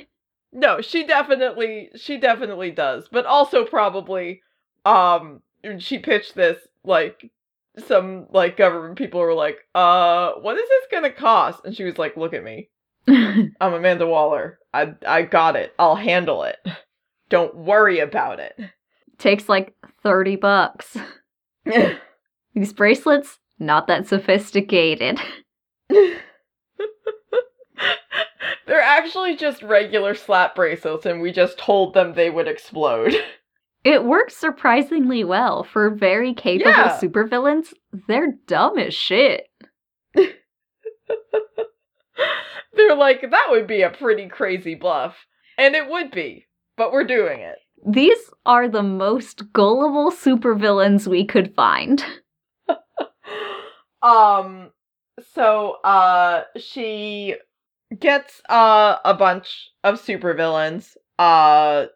No, 0.51 0.81
she 0.81 1.05
definitely 1.05 1.89
she 1.95 2.17
definitely 2.17 2.71
does. 2.71 3.07
But 3.11 3.25
also 3.25 3.65
probably 3.65 4.41
um 4.85 5.41
she 5.79 5.97
pitched 5.99 6.35
this 6.35 6.57
like 6.83 7.31
some 7.87 8.27
like 8.31 8.57
government 8.57 8.97
people 8.97 9.19
were 9.19 9.33
like, 9.33 9.57
"Uh, 9.73 10.33
what 10.33 10.57
is 10.57 10.67
this 10.67 10.87
going 10.91 11.03
to 11.03 11.11
cost?" 11.11 11.61
And 11.65 11.75
she 11.75 11.83
was 11.83 11.97
like, 11.97 12.15
"Look 12.17 12.33
at 12.33 12.43
me. 12.43 12.69
I'm 13.07 13.73
Amanda 13.73 14.05
Waller. 14.05 14.59
I 14.73 14.93
I 15.07 15.23
got 15.23 15.55
it. 15.55 15.73
I'll 15.79 15.95
handle 15.95 16.43
it. 16.43 16.57
Don't 17.29 17.55
worry 17.55 17.99
about 17.99 18.39
it." 18.39 18.59
Takes 19.17 19.49
like 19.49 19.73
30 20.03 20.35
bucks. 20.37 20.97
These 22.55 22.73
bracelets, 22.73 23.39
not 23.59 23.87
that 23.87 24.07
sophisticated. 24.07 25.19
They're 28.65 28.81
actually 28.81 29.35
just 29.35 29.61
regular 29.61 30.15
slap 30.15 30.55
bracelets, 30.55 31.05
and 31.05 31.21
we 31.21 31.31
just 31.31 31.57
told 31.57 31.93
them 31.93 32.13
they 32.13 32.29
would 32.29 32.47
explode. 32.47 33.13
It 33.85 34.05
works 34.05 34.37
surprisingly 34.37 35.25
well 35.25 35.65
for 35.65 35.89
very 35.89 36.33
capable 36.33 36.71
Yeah. 36.71 36.97
supervillains. 37.01 37.73
They're 38.07 38.31
dumb 38.47 38.77
as 38.79 38.93
shit. 38.93 39.47
They're 40.15 40.29
like, 42.95 43.29
that 43.29 43.47
would 43.49 43.67
be 43.67 43.81
a 43.81 43.89
pretty 43.89 44.29
crazy 44.29 44.75
bluff. 44.75 45.17
And 45.57 45.75
it 45.75 45.89
would 45.89 46.11
be, 46.11 46.45
but 46.77 46.93
we're 46.93 47.03
doing 47.03 47.41
it. 47.41 47.57
These 47.85 48.29
are 48.45 48.67
the 48.67 48.83
most 48.83 49.51
gullible 49.53 50.11
supervillains 50.11 51.07
we 51.07 51.25
could 51.25 51.53
find. 51.55 52.03
um, 54.01 54.71
so, 55.33 55.73
uh, 55.83 56.43
she 56.57 57.35
gets, 57.99 58.41
uh, 58.49 58.97
a 59.05 59.13
bunch 59.13 59.71
of 59.83 60.01
supervillains. 60.01 60.95
Uh, 61.19 61.87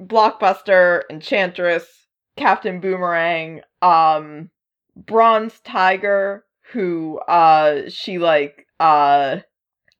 Blockbuster, 0.00 1.02
Enchantress, 1.10 2.06
Captain 2.36 2.80
Boomerang, 2.80 3.60
um, 3.82 4.50
Bronze 4.96 5.60
Tiger, 5.60 6.44
who, 6.72 7.18
uh, 7.28 7.88
she, 7.88 8.18
like, 8.18 8.66
uh, 8.80 9.38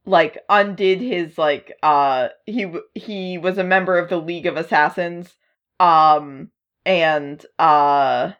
like 0.04 0.38
undid 0.48 1.00
his 1.00 1.38
like 1.38 1.72
uh 1.82 2.28
he 2.46 2.72
he 2.94 3.38
was 3.38 3.58
a 3.58 3.64
member 3.64 3.98
of 3.98 4.08
the 4.08 4.16
League 4.16 4.46
of 4.46 4.56
Assassins 4.56 5.34
um 5.78 6.50
and 6.84 7.44
uh 7.58 8.32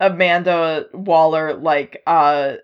Amanda 0.00 0.86
Waller 0.92 1.54
like 1.54 2.02
uh 2.06 2.54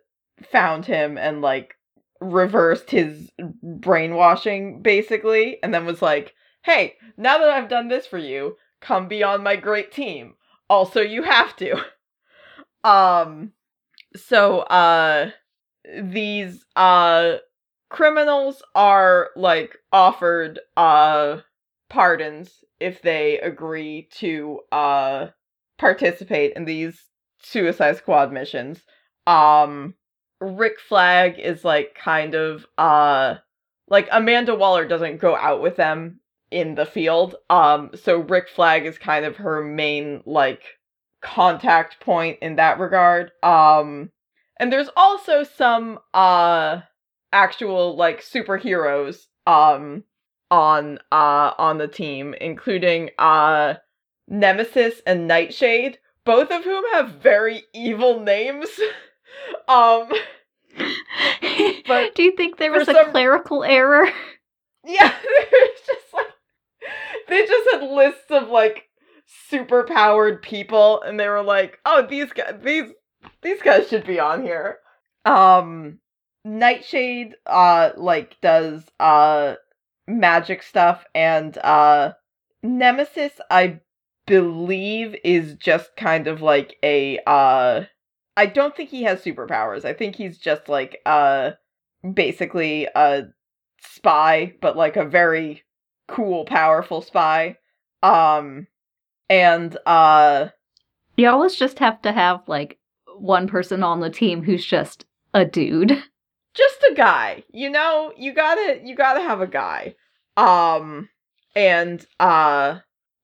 found 0.51 0.87
him 0.87 1.19
and 1.19 1.43
like 1.43 1.75
reversed 2.21 2.91
his 2.91 3.31
brainwashing 3.63 4.83
basically 4.83 5.59
and 5.63 5.75
then 5.75 5.85
was 5.85 6.01
like 6.01 6.33
hey 6.63 6.95
now 7.17 7.39
that 7.39 7.51
I've 7.51 7.69
done 7.69 7.89
this 7.89 8.07
for 8.07 8.19
you 8.19 8.57
come 8.81 9.09
be 9.09 9.23
on 9.23 9.43
my 9.43 9.57
great 9.57 9.93
team. 9.93 10.35
Also 10.69 11.01
you 11.01 11.23
have 11.23 11.57
to. 11.57 11.77
Um 12.85 13.53
so 14.15 14.61
uh 14.61 15.31
these 16.03 16.65
uh 16.77 17.37
criminals 17.95 18.61
are 18.75 19.31
like 19.37 19.79
offered 19.93 20.59
uh 20.77 21.37
pardons 21.89 22.65
if 22.81 23.01
they 23.03 23.39
agree 23.39 24.09
to 24.11 24.59
uh 24.73 25.29
participate 25.79 26.53
in 26.57 26.65
these 26.65 27.05
suicide 27.41 27.97
squad 27.97 28.33
missions. 28.33 28.81
Um 29.29 29.95
rick 30.41 30.81
flag 30.81 31.39
is 31.39 31.65
like 31.65 31.95
kind 31.95 32.35
of 32.35 32.67
uh 32.77 33.37
like 33.87 34.09
amanda 34.11 34.57
waller 34.57 34.89
doesn't 34.89 35.21
go 35.21 35.37
out 35.37 35.63
with 35.63 35.77
them 35.77 36.19
in 36.51 36.75
the 36.75 36.87
field. 36.87 37.37
Um 37.49 37.93
so 37.95 38.19
rick 38.19 38.49
flag 38.49 38.87
is 38.87 38.99
kind 38.99 39.25
of 39.25 39.37
her 39.37 39.63
main 39.63 40.21
like 40.27 40.65
contact 41.23 42.01
point 42.01 42.41
in 42.43 42.57
that 42.57 42.81
regard. 42.81 43.31
Um 43.45 44.11
and 44.59 44.73
there's 44.73 44.91
also 44.97 45.45
some 45.45 46.01
uh 46.13 46.81
actual 47.35 47.97
like 47.97 48.23
superheroes 48.23 49.27
um 49.47 50.05
on 50.51 50.99
uh 51.13 51.53
on 51.59 51.79
the 51.79 51.89
team 51.89 52.35
including 52.41 53.11
uh 53.19 53.75
Nemesis 54.29 55.03
and 55.07 55.27
Nightshade 55.29 55.99
both 56.25 56.51
of 56.51 56.65
whom 56.65 56.85
have 56.93 57.11
very 57.17 57.65
evil 57.75 58.21
names 58.21 58.69
um 59.69 60.09
But 61.87 62.15
Do 62.15 62.23
you 62.23 62.33
think 62.37 62.57
there 62.57 62.73
was 62.73 62.89
a 62.89 62.93
some- 62.93 63.11
clerical 63.11 63.65
error? 63.65 64.07
yeah 64.87 65.13
there's 65.23 65.81
just 65.87 66.15
like 66.15 66.27
they 67.29 67.47
just 67.47 67.69
had 67.73 67.83
lists 67.83 68.31
of 68.31 68.49
like 68.49 68.85
super 69.49 69.83
powered 69.85 70.43
people 70.43 71.01
and 71.03 71.19
they 71.19 71.29
were 71.29 71.43
like 71.43 71.79
oh 71.87 72.07
these 72.09 72.31
guys 72.33 72.55
these 72.63 72.91
these 73.43 73.63
guys 73.63 73.89
should 73.89 74.07
be 74.07 74.21
on 74.21 74.43
here 74.43 74.79
um 75.25 75.99
nightshade 76.45 77.35
uh 77.47 77.91
like 77.97 78.37
does 78.43 78.85
uh 79.01 79.55
magic 80.07 80.63
stuff 80.63 81.05
and 81.15 81.57
uh 81.59 82.13
nemesis 82.63 83.33
i 83.51 83.79
believe 84.27 85.17
is 85.25 85.55
just 85.57 85.97
kind 85.97 86.27
of 86.27 86.43
like 86.43 86.77
a 86.83 87.19
uh 87.27 87.83
i 88.37 88.47
don't 88.47 88.77
think 88.77 88.91
he 88.91 89.03
has 89.05 89.23
superpowers 89.23 89.85
i 89.85 89.93
think 89.93 90.17
he's 90.17 90.39
just 90.39 90.69
like 90.69 91.01
uh 91.07 91.53
basically 92.13 92.87
a 92.95 93.25
spy 93.83 94.53
but 94.61 94.77
like 94.77 94.97
a 94.97 95.05
very 95.05 95.63
cool 96.09 96.45
powerful 96.45 97.01
spy 97.01 97.57
um 98.03 98.67
and 99.31 99.77
uh 99.87 100.49
You 101.17 101.29
always 101.31 101.55
just 101.57 101.79
have 101.81 102.03
to 102.03 102.13
have 102.13 102.43
like 102.49 102.79
one 103.19 103.49
person 103.49 103.83
on 103.83 104.01
the 104.01 104.11
team 104.11 104.43
who's 104.43 104.67
just 104.67 105.07
a 105.35 105.45
dude. 105.45 106.03
just 106.55 106.83
a 106.91 106.95
guy 106.95 107.45
you 107.53 107.71
know? 107.71 108.13
You 108.17 108.33
gotta 108.33 108.81
you 108.85 108.95
gotta 108.95 109.21
have 109.21 109.41
a 109.41 109.47
guy. 109.47 109.95
Um 110.37 111.09
and 111.55 112.05
uh 112.19 112.79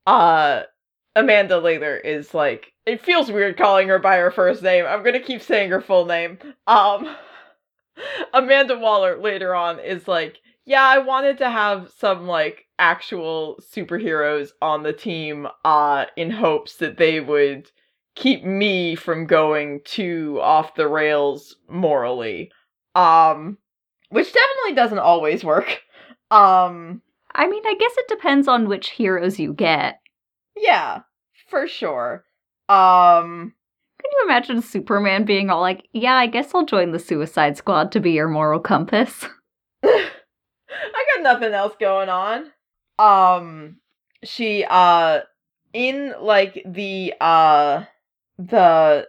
uh 0.06 0.62
amanda 1.16 1.58
later 1.58 1.96
is 1.96 2.34
like 2.34 2.72
it 2.86 3.00
feels 3.00 3.30
weird 3.30 3.56
calling 3.56 3.88
her 3.88 3.98
by 3.98 4.16
her 4.16 4.30
first 4.30 4.62
name. 4.62 4.84
I'm 4.86 5.02
gonna 5.02 5.20
keep 5.20 5.42
saying 5.42 5.70
her 5.70 5.80
full 5.80 6.06
name. 6.06 6.38
Um 6.66 7.08
amanda 8.34 8.78
waller 8.78 9.20
later 9.20 9.54
on 9.54 9.78
is 9.80 10.08
like 10.08 10.38
yeah 10.64 10.84
i 10.84 10.98
wanted 10.98 11.38
to 11.38 11.50
have 11.50 11.90
some 11.98 12.26
like 12.26 12.64
actual 12.78 13.58
superheroes 13.60 14.50
on 14.62 14.82
the 14.82 14.92
team 14.92 15.46
uh 15.64 16.06
in 16.16 16.30
hopes 16.30 16.76
that 16.76 16.96
they 16.96 17.20
would 17.20 17.70
keep 18.14 18.44
me 18.44 18.94
from 18.94 19.26
going 19.26 19.80
too 19.84 20.38
off 20.40 20.74
the 20.74 20.88
rails 20.88 21.56
morally 21.68 22.50
um 22.94 23.56
which 24.10 24.32
definitely 24.32 24.74
doesn't 24.74 24.98
always 24.98 25.44
work 25.44 25.80
um 26.30 27.02
I 27.32 27.46
mean, 27.46 27.62
I 27.64 27.74
guess 27.78 27.92
it 27.96 28.08
depends 28.08 28.48
on 28.48 28.66
which 28.68 28.90
heroes 28.90 29.38
you 29.38 29.52
get. 29.52 30.00
yeah 30.56 31.00
for 31.48 31.68
sure 31.68 32.24
um 32.68 33.54
Can 34.00 34.10
you 34.12 34.24
imagine 34.24 34.62
Superman 34.62 35.24
being 35.24 35.50
all 35.50 35.60
like, 35.60 35.86
yeah, 35.92 36.14
I 36.14 36.26
guess 36.26 36.50
I'll 36.54 36.64
join 36.64 36.90
the 36.92 36.98
Suicide 36.98 37.56
Squad 37.56 37.92
to 37.92 38.00
be 38.00 38.12
your 38.12 38.28
moral 38.28 38.60
compass? 38.60 39.26
i 39.84 40.10
got 41.16 41.22
nothing 41.22 41.52
else 41.52 41.74
going 41.80 42.08
on 42.08 42.50
um 42.98 43.76
she 44.24 44.64
uh 44.68 45.20
in 45.72 46.14
like 46.20 46.62
the 46.66 47.12
uh 47.20 47.84
the 48.38 49.06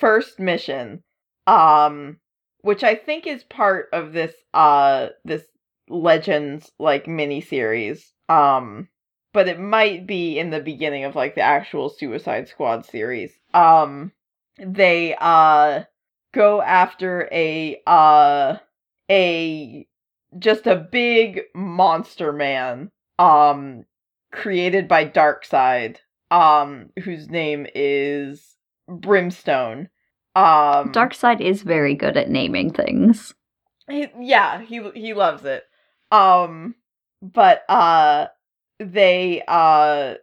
first 0.00 0.38
mission 0.40 1.02
um 1.46 2.18
which 2.62 2.82
i 2.84 2.94
think 2.94 3.26
is 3.26 3.44
part 3.44 3.88
of 3.92 4.12
this 4.12 4.34
uh 4.54 5.08
this 5.24 5.44
legends 5.88 6.70
like 6.78 7.06
mini 7.06 7.40
series 7.40 8.12
um 8.28 8.88
but 9.32 9.48
it 9.48 9.58
might 9.60 10.06
be 10.06 10.38
in 10.38 10.50
the 10.50 10.60
beginning 10.60 11.04
of 11.04 11.14
like 11.14 11.34
the 11.34 11.40
actual 11.40 11.88
suicide 11.88 12.48
squad 12.48 12.84
series 12.84 13.32
um 13.54 14.12
they 14.58 15.16
uh 15.20 15.82
go 16.34 16.60
after 16.60 17.28
a 17.32 17.80
uh 17.86 18.56
a 19.10 19.86
just 20.38 20.66
a 20.66 20.76
big 20.76 21.40
monster 21.54 22.32
man 22.32 22.90
um 23.18 23.84
created 24.30 24.86
by 24.88 25.04
Darkseid 25.06 25.98
um 26.30 26.90
whose 27.02 27.28
name 27.30 27.66
is 27.74 28.56
Brimstone. 28.88 29.88
Um 30.34 30.92
Darkseid 30.92 31.40
is 31.40 31.62
very 31.62 31.94
good 31.94 32.16
at 32.16 32.30
naming 32.30 32.72
things. 32.72 33.34
he, 33.88 34.08
yeah, 34.20 34.60
he 34.60 34.90
he 34.94 35.14
loves 35.14 35.44
it. 35.44 35.64
Um 36.10 36.74
but 37.22 37.62
uh 37.68 38.28
they 38.78 39.42
uh 39.48 40.14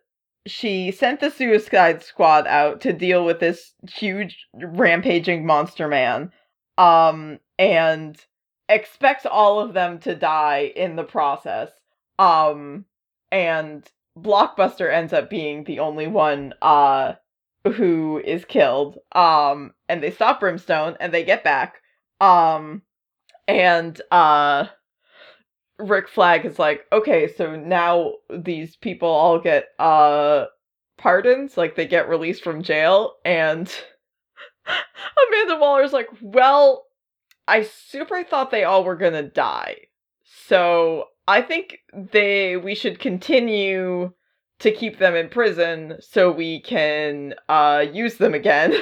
she 0.47 0.91
sent 0.91 1.19
the 1.19 1.29
suicide 1.29 2.03
squad 2.03 2.47
out 2.47 2.81
to 2.81 2.93
deal 2.93 3.25
with 3.25 3.39
this 3.39 3.73
huge 3.89 4.47
rampaging 4.53 5.45
monster 5.45 5.87
man 5.87 6.31
um 6.77 7.39
and 7.57 8.17
expects 8.69 9.25
all 9.25 9.59
of 9.59 9.73
them 9.73 9.99
to 9.99 10.15
die 10.15 10.71
in 10.75 10.95
the 10.95 11.03
process 11.03 11.71
um 12.19 12.85
and 13.31 13.89
blockbuster 14.17 14.91
ends 14.91 15.13
up 15.13 15.29
being 15.29 15.63
the 15.63 15.79
only 15.79 16.07
one 16.07 16.53
uh 16.61 17.13
who 17.73 18.21
is 18.23 18.45
killed 18.45 18.97
um 19.13 19.73
and 19.89 20.01
they 20.01 20.11
stop 20.11 20.39
brimstone 20.39 20.95
and 20.99 21.13
they 21.13 21.23
get 21.23 21.43
back 21.43 21.81
um 22.21 22.81
and 23.47 24.01
uh 24.11 24.65
Rick 25.77 26.07
Flag 26.07 26.45
is 26.45 26.57
like, 26.57 26.85
okay, 26.91 27.27
so 27.27 27.55
now 27.55 28.13
these 28.29 28.75
people 28.77 29.09
all 29.09 29.39
get 29.39 29.67
uh 29.79 30.45
pardons, 30.97 31.57
like 31.57 31.75
they 31.75 31.85
get 31.87 32.09
released 32.09 32.43
from 32.43 32.63
jail, 32.63 33.15
and 33.25 33.71
Amanda 34.65 35.57
Waller's 35.59 35.93
like, 35.93 36.07
well, 36.21 36.85
I 37.47 37.63
super 37.63 38.23
thought 38.23 38.51
they 38.51 38.63
all 38.63 38.83
were 38.83 38.95
gonna 38.95 39.23
die. 39.23 39.75
So 40.47 41.05
I 41.27 41.41
think 41.41 41.79
they 41.93 42.57
we 42.57 42.75
should 42.75 42.99
continue 42.99 44.13
to 44.59 44.71
keep 44.71 44.99
them 44.99 45.15
in 45.15 45.29
prison 45.29 45.95
so 45.99 46.31
we 46.31 46.61
can 46.61 47.33
uh 47.49 47.85
use 47.91 48.15
them 48.17 48.33
again. 48.33 48.73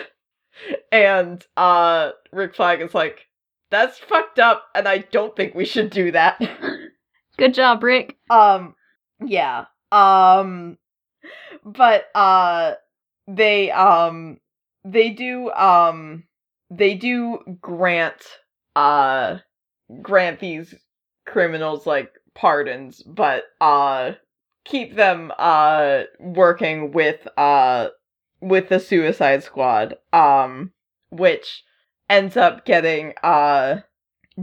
and 0.92 1.46
uh 1.58 2.12
Rick 2.32 2.56
Flag 2.56 2.82
is 2.82 2.94
like, 2.94 3.28
that's 3.72 3.98
fucked 3.98 4.40
up 4.40 4.66
and 4.76 4.88
I 4.88 5.00
don't 5.00 5.36
think 5.36 5.56
we 5.56 5.66
should 5.66 5.90
do 5.90 6.12
that. 6.12 6.42
Good 7.38 7.54
job, 7.54 7.84
Rick. 7.84 8.18
Um 8.30 8.76
yeah. 9.26 9.66
Um 9.92 10.78
but 11.64 12.06
uh 12.14 12.74
they 13.28 13.72
um 13.72 14.38
they 14.86 15.10
do 15.10 15.52
um 15.52 16.24
they 16.70 16.96
do 16.96 17.40
grant 17.62 18.22
uh 18.76 19.38
grant 20.02 20.40
these 20.40 20.74
criminals 21.26 21.86
like 21.86 22.12
pardons 22.36 23.02
but 23.04 23.44
uh 23.62 24.12
keep 24.66 24.96
them 24.96 25.32
uh 25.38 26.04
working 26.20 26.92
with 26.92 27.28
uh 27.38 27.88
with 28.42 28.70
the 28.70 28.80
suicide 28.80 29.44
squad 29.44 29.96
um 30.14 30.72
which 31.10 31.64
ends 32.10 32.38
up 32.38 32.66
getting 32.66 33.14
uh 33.24 33.78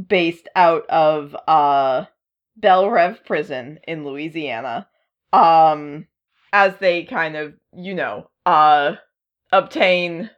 based 0.09 0.49
out 0.55 0.87
of 0.89 1.37
uh 1.49 2.05
Belle 2.57 2.91
Reve 2.91 3.25
prison 3.25 3.79
in 3.89 4.05
Louisiana. 4.05 4.89
Um 5.33 6.07
as 6.53 6.77
they 6.79 7.05
kind 7.05 7.37
of, 7.37 7.55
you 7.73 7.95
know, 7.95 8.29
uh 8.47 8.97
obtain 9.53 10.31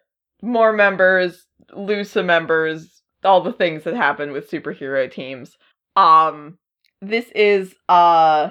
more 0.43 0.73
members, 0.73 1.47
lose 1.75 2.11
some 2.11 2.27
members, 2.27 3.03
all 3.25 3.41
the 3.41 3.53
things 3.53 3.85
that 3.85 3.95
happen 3.95 4.33
with 4.33 4.51
superhero 4.51 5.11
teams. 5.11 5.57
Um 5.97 6.59
this 7.01 7.27
is 7.35 7.75
uh 7.89 8.51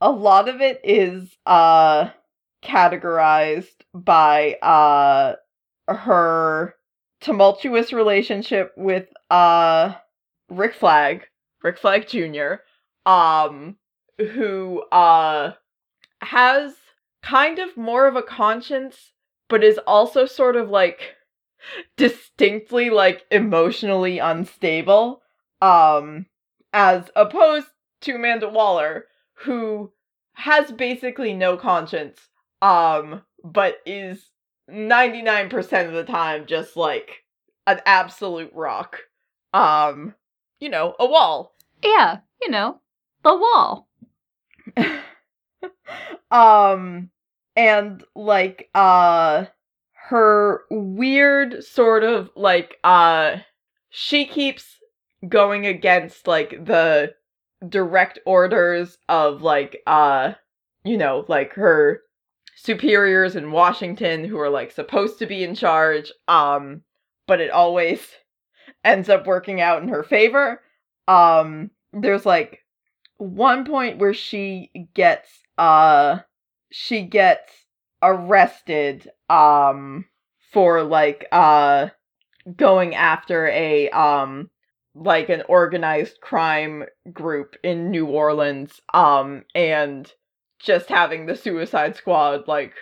a 0.00 0.10
lot 0.10 0.48
of 0.48 0.60
it 0.60 0.80
is 0.84 1.36
uh 1.46 2.10
categorized 2.62 3.84
by 3.94 4.54
uh 4.62 5.34
her 5.88 6.74
tumultuous 7.20 7.92
relationship 7.92 8.72
with 8.76 9.06
uh 9.30 9.94
Rick 10.48 10.74
Flag, 10.74 11.26
Rick 11.62 11.78
Flag 11.78 12.06
Jr 12.08 12.54
um 13.06 13.76
who 14.18 14.82
uh 14.92 15.52
has 16.20 16.74
kind 17.22 17.58
of 17.58 17.76
more 17.76 18.06
of 18.06 18.16
a 18.16 18.22
conscience 18.22 19.12
but 19.48 19.64
is 19.64 19.78
also 19.86 20.26
sort 20.26 20.56
of 20.56 20.68
like 20.68 21.16
distinctly 21.96 22.90
like 22.90 23.24
emotionally 23.30 24.18
unstable 24.18 25.22
um 25.62 26.26
as 26.72 27.10
opposed 27.16 27.66
to 28.00 28.14
Amanda 28.14 28.48
Waller 28.48 29.06
who 29.42 29.92
has 30.34 30.72
basically 30.72 31.32
no 31.34 31.56
conscience 31.56 32.18
um 32.62 33.22
but 33.44 33.76
is 33.86 34.30
99% 34.70 35.86
of 35.88 35.92
the 35.92 36.04
time 36.04 36.46
just 36.46 36.76
like 36.76 37.24
an 37.66 37.80
absolute 37.86 38.52
rock 38.54 39.00
um 39.52 40.14
you 40.60 40.68
know 40.68 40.94
a 40.98 41.06
wall 41.06 41.54
Yeah, 41.82 42.18
you 42.40 42.50
know, 42.50 42.80
the 43.22 43.34
wall. 43.34 43.88
um 46.30 47.10
and 47.56 48.04
like 48.14 48.68
uh 48.74 49.46
her 50.08 50.62
weird 50.70 51.64
sort 51.64 52.04
of 52.04 52.30
like 52.36 52.76
uh 52.84 53.38
she 53.90 54.24
keeps 54.26 54.76
going 55.28 55.66
against 55.66 56.26
like 56.26 56.50
the 56.64 57.12
direct 57.68 58.18
orders 58.24 58.96
of 59.08 59.42
like 59.42 59.82
uh 59.86 60.32
you 60.84 60.96
know 60.96 61.24
like 61.28 61.52
her 61.54 62.02
superiors 62.56 63.36
in 63.36 63.52
Washington 63.52 64.24
who 64.24 64.38
are 64.38 64.50
like 64.50 64.70
supposed 64.70 65.18
to 65.18 65.26
be 65.26 65.44
in 65.44 65.54
charge 65.54 66.10
um 66.28 66.82
but 67.26 67.40
it 67.40 67.50
always 67.50 68.06
ends 68.84 69.08
up 69.08 69.26
working 69.26 69.60
out 69.60 69.82
in 69.82 69.88
her 69.88 70.02
favor. 70.02 70.62
Um 71.06 71.70
there's 71.92 72.24
like 72.24 72.60
one 73.18 73.64
point 73.64 73.98
where 73.98 74.14
she 74.14 74.70
gets 74.94 75.28
uh 75.58 76.18
she 76.70 77.02
gets 77.02 77.52
arrested 78.02 79.10
um 79.28 80.06
for 80.52 80.82
like 80.82 81.26
uh 81.30 81.88
going 82.56 82.94
after 82.94 83.48
a 83.48 83.90
um 83.90 84.48
like 84.94 85.28
an 85.28 85.42
organized 85.48 86.20
crime 86.20 86.84
group 87.12 87.56
in 87.62 87.90
New 87.90 88.06
Orleans 88.06 88.80
um 88.94 89.44
and 89.54 90.12
just 90.58 90.88
having 90.88 91.26
the 91.26 91.36
suicide 91.36 91.96
squad 91.96 92.48
like 92.48 92.74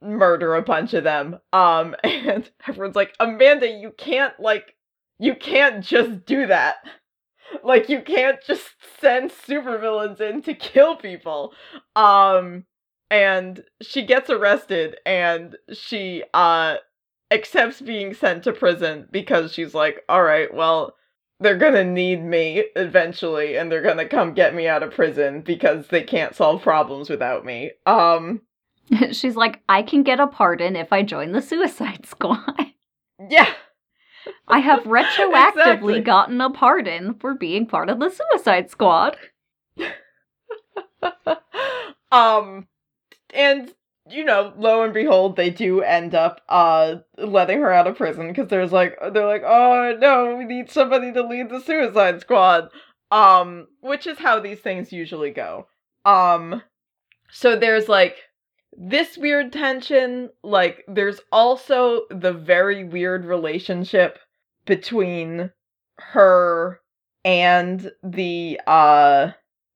murder 0.00 0.54
a 0.54 0.62
bunch 0.62 0.94
of 0.94 1.04
them 1.04 1.38
um 1.52 1.94
and 2.04 2.50
everyone's 2.66 2.96
like 2.96 3.14
Amanda 3.20 3.68
you 3.68 3.92
can't 3.98 4.38
like 4.40 4.74
you 5.18 5.34
can't 5.34 5.84
just 5.84 6.24
do 6.24 6.46
that 6.46 6.76
like 7.62 7.88
you 7.88 8.02
can't 8.02 8.42
just 8.46 8.74
send 9.00 9.30
supervillains 9.30 10.20
in 10.20 10.42
to 10.42 10.54
kill 10.54 10.96
people. 10.96 11.52
Um 11.96 12.64
and 13.10 13.62
she 13.80 14.02
gets 14.04 14.28
arrested 14.30 14.96
and 15.06 15.56
she 15.72 16.24
uh 16.34 16.76
accepts 17.30 17.80
being 17.80 18.14
sent 18.14 18.44
to 18.44 18.52
prison 18.52 19.06
because 19.10 19.52
she's 19.52 19.74
like, 19.74 20.02
"All 20.08 20.22
right, 20.22 20.52
well, 20.52 20.94
they're 21.40 21.56
going 21.56 21.74
to 21.74 21.84
need 21.84 22.22
me 22.24 22.64
eventually 22.76 23.56
and 23.56 23.70
they're 23.70 23.82
going 23.82 23.96
to 23.98 24.08
come 24.08 24.34
get 24.34 24.54
me 24.54 24.66
out 24.68 24.82
of 24.82 24.92
prison 24.94 25.40
because 25.42 25.86
they 25.88 26.02
can't 26.02 26.34
solve 26.34 26.62
problems 26.62 27.08
without 27.10 27.44
me." 27.44 27.72
Um 27.86 28.42
She's 29.12 29.36
like, 29.36 29.60
I 29.68 29.82
can 29.82 30.02
get 30.02 30.18
a 30.20 30.26
pardon 30.26 30.74
if 30.76 30.92
I 30.92 31.02
join 31.02 31.32
the 31.32 31.42
Suicide 31.42 32.06
Squad. 32.06 32.72
yeah. 33.28 33.50
I 34.46 34.58
have 34.60 34.80
retroactively 34.84 35.48
Exactly. 35.56 36.00
gotten 36.00 36.40
a 36.40 36.50
pardon 36.50 37.14
for 37.14 37.34
being 37.34 37.66
part 37.66 37.88
of 37.90 37.98
the 38.00 38.10
Suicide 38.10 38.70
Squad. 38.70 39.16
um 42.10 42.66
and 43.34 43.72
you 44.10 44.24
know 44.24 44.52
lo 44.56 44.82
and 44.82 44.94
behold 44.94 45.36
they 45.36 45.50
do 45.50 45.82
end 45.82 46.14
up 46.14 46.40
uh 46.48 46.96
letting 47.18 47.60
her 47.60 47.72
out 47.72 47.86
of 47.86 47.96
prison 47.96 48.28
because 48.28 48.48
there's 48.48 48.72
like 48.72 48.96
they're 49.12 49.26
like 49.26 49.42
oh 49.44 49.96
no 49.98 50.36
we 50.36 50.44
need 50.44 50.70
somebody 50.70 51.12
to 51.12 51.22
lead 51.22 51.48
the 51.48 51.60
suicide 51.60 52.20
squad. 52.20 52.68
Um 53.10 53.68
which 53.80 54.06
is 54.06 54.18
how 54.18 54.38
these 54.40 54.60
things 54.60 54.92
usually 54.92 55.30
go. 55.30 55.66
Um 56.04 56.62
so 57.30 57.56
there's 57.56 57.88
like 57.88 58.16
this 58.76 59.18
weird 59.18 59.52
tension 59.52 60.30
like 60.42 60.84
there's 60.86 61.20
also 61.32 62.02
the 62.10 62.32
very 62.32 62.84
weird 62.84 63.24
relationship 63.24 64.18
between 64.66 65.50
her 65.98 66.80
and 67.24 67.90
the 68.02 68.60
uh 68.66 69.30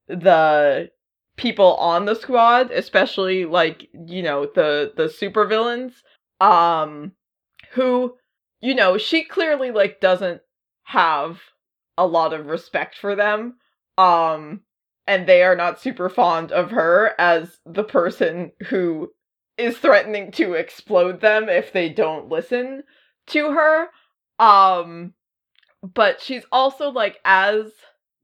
the 0.07 0.89
people 1.37 1.75
on 1.75 2.05
the 2.05 2.15
squad, 2.15 2.71
especially 2.71 3.45
like, 3.45 3.89
you 4.07 4.21
know, 4.23 4.45
the 4.45 4.93
the 4.95 5.05
supervillains 5.05 5.93
um 6.41 7.11
who 7.71 8.15
you 8.61 8.75
know, 8.75 8.97
she 8.97 9.23
clearly 9.23 9.71
like 9.71 9.99
doesn't 9.99 10.41
have 10.83 11.39
a 11.97 12.05
lot 12.07 12.33
of 12.33 12.47
respect 12.47 12.97
for 12.97 13.15
them. 13.15 13.55
Um 13.97 14.61
and 15.07 15.27
they 15.27 15.43
are 15.43 15.55
not 15.55 15.81
super 15.81 16.09
fond 16.09 16.51
of 16.51 16.71
her 16.71 17.13
as 17.19 17.59
the 17.65 17.83
person 17.83 18.51
who 18.67 19.11
is 19.57 19.77
threatening 19.77 20.31
to 20.31 20.53
explode 20.53 21.19
them 21.21 21.49
if 21.49 21.73
they 21.73 21.89
don't 21.89 22.29
listen 22.29 22.83
to 23.27 23.51
her. 23.51 23.87
Um 24.39 25.13
but 25.81 26.21
she's 26.21 26.45
also 26.51 26.89
like 26.89 27.19
as 27.25 27.71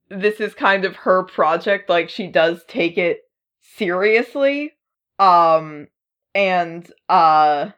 this 0.09 0.39
is 0.39 0.53
kind 0.53 0.85
of 0.85 0.95
her 0.97 1.23
project, 1.23 1.89
like 1.89 2.09
she 2.09 2.27
does 2.27 2.63
take 2.67 2.97
it 2.97 3.21
seriously. 3.61 4.73
Um 5.19 5.87
and 6.35 6.89
uh 7.09 7.71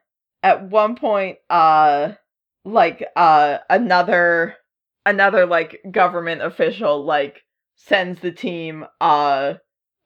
at 0.44 0.70
one 0.70 0.96
point 0.96 1.38
uh 1.50 2.14
like 2.66 3.06
uh 3.16 3.58
another 3.70 4.56
another 5.06 5.46
like 5.46 5.80
government 5.92 6.42
official 6.42 7.04
like 7.04 7.42
sends 7.76 8.20
the 8.22 8.32
team 8.32 8.86
uh 9.00 9.54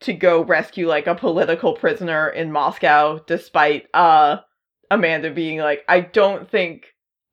to 0.02 0.14
go 0.14 0.44
rescue 0.44 0.88
like 0.88 1.08
a 1.08 1.16
political 1.16 1.74
prisoner 1.74 2.30
in 2.30 2.52
Moscow 2.52 3.20
despite 3.28 3.88
uh 3.94 4.38
Amanda 4.92 5.32
being 5.32 5.60
like 5.60 5.84
I 5.90 6.02
don't 6.02 6.50
think 6.50 6.86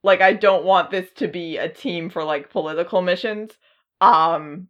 like 0.02 0.20
I 0.20 0.33
don't 0.33 0.64
want 0.64 0.90
this 0.90 1.11
to 1.16 1.28
be 1.28 1.59
a 1.59 1.68
team 1.68 2.11
for 2.11 2.24
like 2.24 2.50
political 2.50 3.02
missions 3.02 3.52
um 4.00 4.68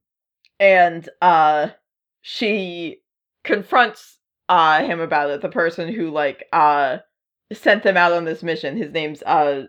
and 0.63 1.09
uh 1.21 1.71
she 2.21 3.01
confronts 3.43 4.19
uh 4.49 4.85
him 4.85 5.01
about 5.01 5.29
it 5.29 5.43
the 5.43 5.49
person 5.49 5.93
who 5.93 6.09
like 6.09 6.45
uh 6.53 6.99
sent 7.53 7.83
them 7.83 7.97
out 7.97 8.13
on 8.13 8.25
this 8.25 8.43
mission. 8.45 8.77
His 8.77 8.93
name's 8.93 9.23
uh 9.25 9.67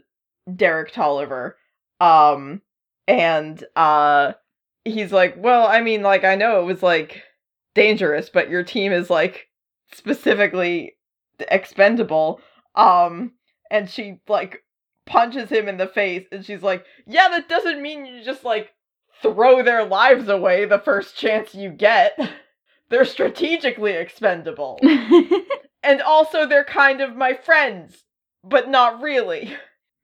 Derek 0.56 0.94
Tolliver. 0.94 1.58
Um 2.00 2.62
and 3.08 3.62
uh 3.76 4.34
he's 4.86 5.12
like 5.12 5.36
well 5.36 5.66
I 5.66 5.82
mean 5.82 6.04
like 6.04 6.24
I 6.24 6.36
know 6.36 6.62
it 6.62 6.66
was 6.66 6.84
like 6.84 7.24
dangerous 7.74 8.30
but 8.30 8.52
your 8.52 8.64
team 8.64 8.92
is 8.92 9.10
like 9.10 9.48
specifically 9.92 10.94
expendable. 11.40 12.40
Um 12.76 13.32
and 13.72 13.90
she 13.90 14.20
like 14.28 14.64
punches 15.08 15.50
him 15.50 15.68
in 15.68 15.78
the 15.78 15.88
face 15.88 16.28
and 16.32 16.46
she's 16.46 16.62
like 16.62 16.86
yeah 17.08 17.30
that 17.30 17.50
doesn't 17.50 17.82
mean 17.82 18.06
you 18.06 18.24
just 18.24 18.46
like 18.46 18.70
throw 19.24 19.64
their 19.64 19.84
lives 19.84 20.30
away 20.30 20.66
the 20.66 20.78
first 20.78 21.18
chance 21.18 21.56
you 21.56 21.72
get. 21.72 22.20
They're 22.90 23.06
strategically 23.06 23.94
expendable. 23.94 24.80
And 25.86 26.02
also 26.02 26.46
they're 26.48 26.64
kind 26.64 27.02
of 27.02 27.16
my 27.18 27.34
friends 27.34 28.06
but 28.44 28.70
not 28.70 29.02
really. 29.02 29.54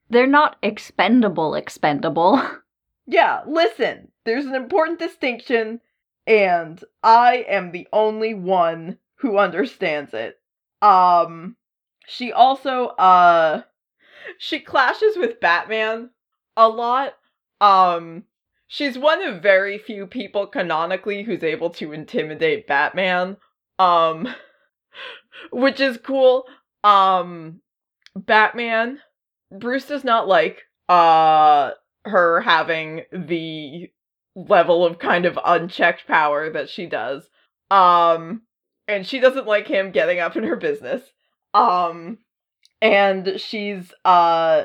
They're 0.10 0.28
not 0.28 0.58
expendable, 0.62 1.56
expendable. 1.56 2.42
yeah 3.08 3.42
listen 3.48 4.12
there's 4.26 4.46
an 4.46 4.56
important 4.56 5.00
distinction 5.00 5.80
and 6.28 6.84
i 7.02 7.46
am 7.48 7.72
the 7.72 7.88
only 7.94 8.34
one 8.34 8.98
who 9.16 9.38
understands 9.38 10.14
it. 10.14 10.38
Um 10.82 11.56
she 12.08 12.34
also 12.34 12.88
uh 12.88 13.62
she 14.38 14.60
clashes 14.60 15.16
with 15.16 15.40
batman 15.40 16.10
a 16.58 16.68
lot. 16.68 17.14
Um 17.62 18.26
she's 18.70 18.98
one 18.98 19.22
of 19.22 19.42
very 19.42 19.78
few 19.78 20.08
people 20.08 20.48
canonically 20.48 21.24
who's 21.24 21.44
able 21.44 21.70
to 21.72 21.92
intimidate 21.92 22.68
batman 22.68 23.36
um 23.78 24.28
which 25.52 25.80
is 25.80 25.98
cool. 25.98 26.46
Um 26.84 27.62
batman 28.16 29.00
bruce 29.52 29.86
does 29.86 30.04
not 30.04 30.28
like 30.28 30.64
uh 30.88 31.72
her 32.06 32.42
having 32.42 33.04
the 33.12 33.90
level 34.36 34.86
of 34.86 35.00
kind 35.00 35.26
of 35.26 35.38
unchecked 35.44 36.08
power 36.08 36.50
that 36.52 36.70
she 36.70 36.86
does. 36.86 37.30
Um 37.72 38.44
and 38.88 39.06
she 39.06 39.20
doesn't 39.20 39.48
like 39.48 39.68
him 39.68 39.92
getting 39.92 40.20
up 40.20 40.36
in 40.36 40.44
her 40.44 40.56
business. 40.56 41.02
Um 41.54 42.20
and 42.82 43.40
she's 43.40 43.94
uh 44.06 44.64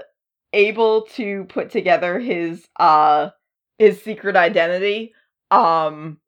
able 0.53 1.03
to 1.03 1.45
put 1.45 1.71
together 1.71 2.19
his 2.19 2.67
uh 2.79 3.31
his 3.79 4.03
secret 4.03 4.37
identity 4.37 5.13
um 5.51 6.19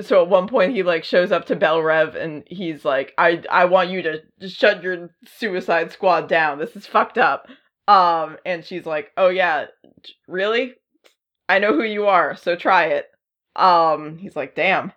so 0.00 0.22
at 0.22 0.28
one 0.28 0.46
point 0.46 0.74
he 0.74 0.82
like 0.82 1.04
shows 1.04 1.32
up 1.32 1.46
to 1.46 1.56
Belle 1.56 1.80
Reve 1.80 2.14
and 2.14 2.44
he's 2.46 2.84
like 2.84 3.14
I 3.16 3.42
I 3.50 3.64
want 3.64 3.90
you 3.90 4.02
to 4.02 4.48
shut 4.48 4.82
your 4.82 5.10
suicide 5.24 5.92
squad 5.92 6.28
down 6.28 6.58
this 6.58 6.76
is 6.76 6.86
fucked 6.86 7.18
up 7.18 7.48
um 7.88 8.36
and 8.44 8.64
she's 8.64 8.84
like 8.86 9.12
oh 9.16 9.28
yeah 9.28 9.66
really 10.28 10.74
I 11.48 11.58
know 11.58 11.72
who 11.74 11.84
you 11.84 12.06
are 12.06 12.36
so 12.36 12.56
try 12.56 12.86
it 12.86 13.06
um 13.54 14.18
he's 14.18 14.36
like 14.36 14.54
damn 14.54 14.92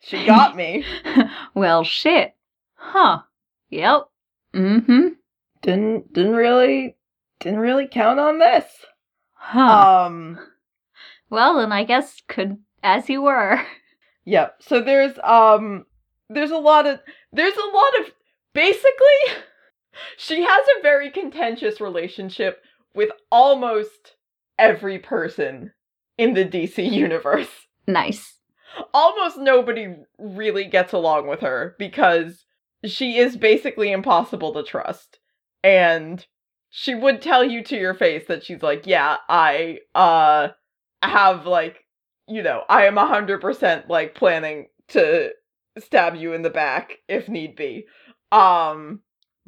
she 0.00 0.24
got 0.26 0.56
me 0.56 0.84
well, 1.54 1.84
shit. 1.84 2.34
Huh. 2.74 3.22
Yep. 3.70 4.08
Mm 4.54 4.86
hmm. 4.86 5.08
didn't 5.62 6.12
didn't 6.12 6.34
really 6.34 6.96
didn't 7.40 7.58
really 7.58 7.86
count 7.86 8.18
on 8.18 8.38
this 8.38 8.64
Huh. 9.34 10.06
um 10.06 10.38
well, 11.30 11.58
then 11.58 11.72
I 11.72 11.84
guess 11.84 12.22
could 12.28 12.58
as 12.82 13.08
you 13.08 13.22
were. 13.22 13.60
Yep. 14.24 14.56
So 14.60 14.82
there's 14.82 15.18
um 15.24 15.86
there's 16.28 16.50
a 16.50 16.58
lot 16.58 16.86
of 16.86 17.00
there's 17.32 17.56
a 17.56 17.74
lot 17.74 18.00
of 18.00 18.12
basically 18.52 19.42
she 20.18 20.42
has 20.42 20.66
a 20.78 20.82
very 20.82 21.10
contentious 21.10 21.80
relationship 21.80 22.60
with 22.94 23.10
almost 23.30 24.16
every 24.58 24.98
person 24.98 25.72
in 26.18 26.34
the 26.34 26.44
DC 26.44 26.92
universe. 26.92 27.48
Nice. 27.86 28.34
Almost 28.92 29.38
nobody 29.38 29.94
really 30.18 30.66
gets 30.66 30.92
along 30.92 31.26
with 31.26 31.40
her 31.40 31.74
because 31.78 32.44
she 32.84 33.16
is 33.16 33.36
basically 33.36 33.90
impossible 33.90 34.52
to 34.52 34.62
trust. 34.62 35.18
And 35.64 36.24
she 36.70 36.94
would 36.94 37.22
tell 37.22 37.42
you 37.42 37.64
to 37.64 37.76
your 37.76 37.94
face 37.94 38.26
that 38.28 38.44
she's 38.44 38.62
like, 38.62 38.86
"Yeah, 38.86 39.16
I 39.28 39.78
uh 39.94 40.48
have 41.02 41.46
like 41.46 41.84
you 42.30 42.42
know, 42.42 42.62
I 42.68 42.84
am 42.84 42.96
100% 42.96 43.88
like 43.88 44.14
planning 44.14 44.66
to 44.88 45.30
stab 45.78 46.14
you 46.14 46.34
in 46.34 46.42
the 46.42 46.50
back 46.50 46.98
if 47.08 47.28
need 47.28 47.56
be. 47.56 47.86
Um 48.32 49.00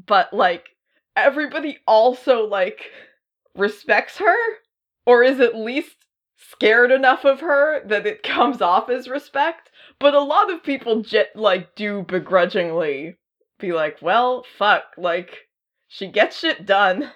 but 0.06 0.32
like 0.32 0.68
everybody 1.16 1.78
also 1.86 2.46
like 2.46 2.90
respects 3.54 4.16
her 4.18 4.36
or 5.04 5.22
is 5.22 5.40
at 5.40 5.56
least 5.56 5.96
scared 6.36 6.90
enough 6.90 7.24
of 7.24 7.40
her 7.40 7.86
that 7.86 8.06
it 8.06 8.22
comes 8.22 8.62
off 8.62 8.88
as 8.88 9.08
respect. 9.08 9.70
But 9.98 10.14
a 10.14 10.20
lot 10.20 10.50
of 10.50 10.62
people 10.62 11.02
jet 11.02 11.30
like 11.34 11.74
do 11.74 12.02
begrudgingly 12.02 13.16
be 13.58 13.72
like, 13.72 13.98
"Well, 14.00 14.46
fuck, 14.56 14.84
like 14.96 15.48
she 15.88 16.06
gets 16.06 16.38
shit 16.38 16.64
done." 16.64 17.12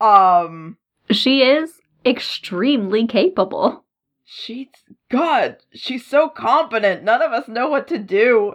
Um 0.00 0.76
She 1.10 1.42
is 1.42 1.77
extremely 2.08 3.06
capable. 3.06 3.84
She's 4.24 4.68
God, 5.10 5.56
she's 5.72 6.06
so 6.06 6.28
competent. 6.28 7.02
None 7.02 7.22
of 7.22 7.32
us 7.32 7.48
know 7.48 7.68
what 7.68 7.88
to 7.88 7.98
do. 7.98 8.54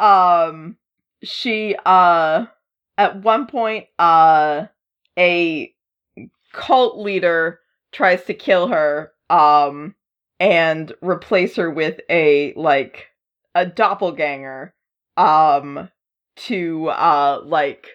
Um 0.00 0.76
she 1.22 1.76
uh 1.86 2.46
at 2.98 3.22
one 3.22 3.46
point 3.46 3.86
uh 3.98 4.66
a 5.18 5.74
cult 6.52 6.98
leader 6.98 7.60
tries 7.92 8.24
to 8.24 8.34
kill 8.34 8.68
her 8.68 9.12
um 9.30 9.94
and 10.40 10.92
replace 11.00 11.56
her 11.56 11.70
with 11.70 12.00
a 12.10 12.52
like 12.54 13.08
a 13.54 13.64
doppelganger 13.64 14.74
um 15.16 15.88
to 16.34 16.88
uh 16.88 17.40
like 17.44 17.88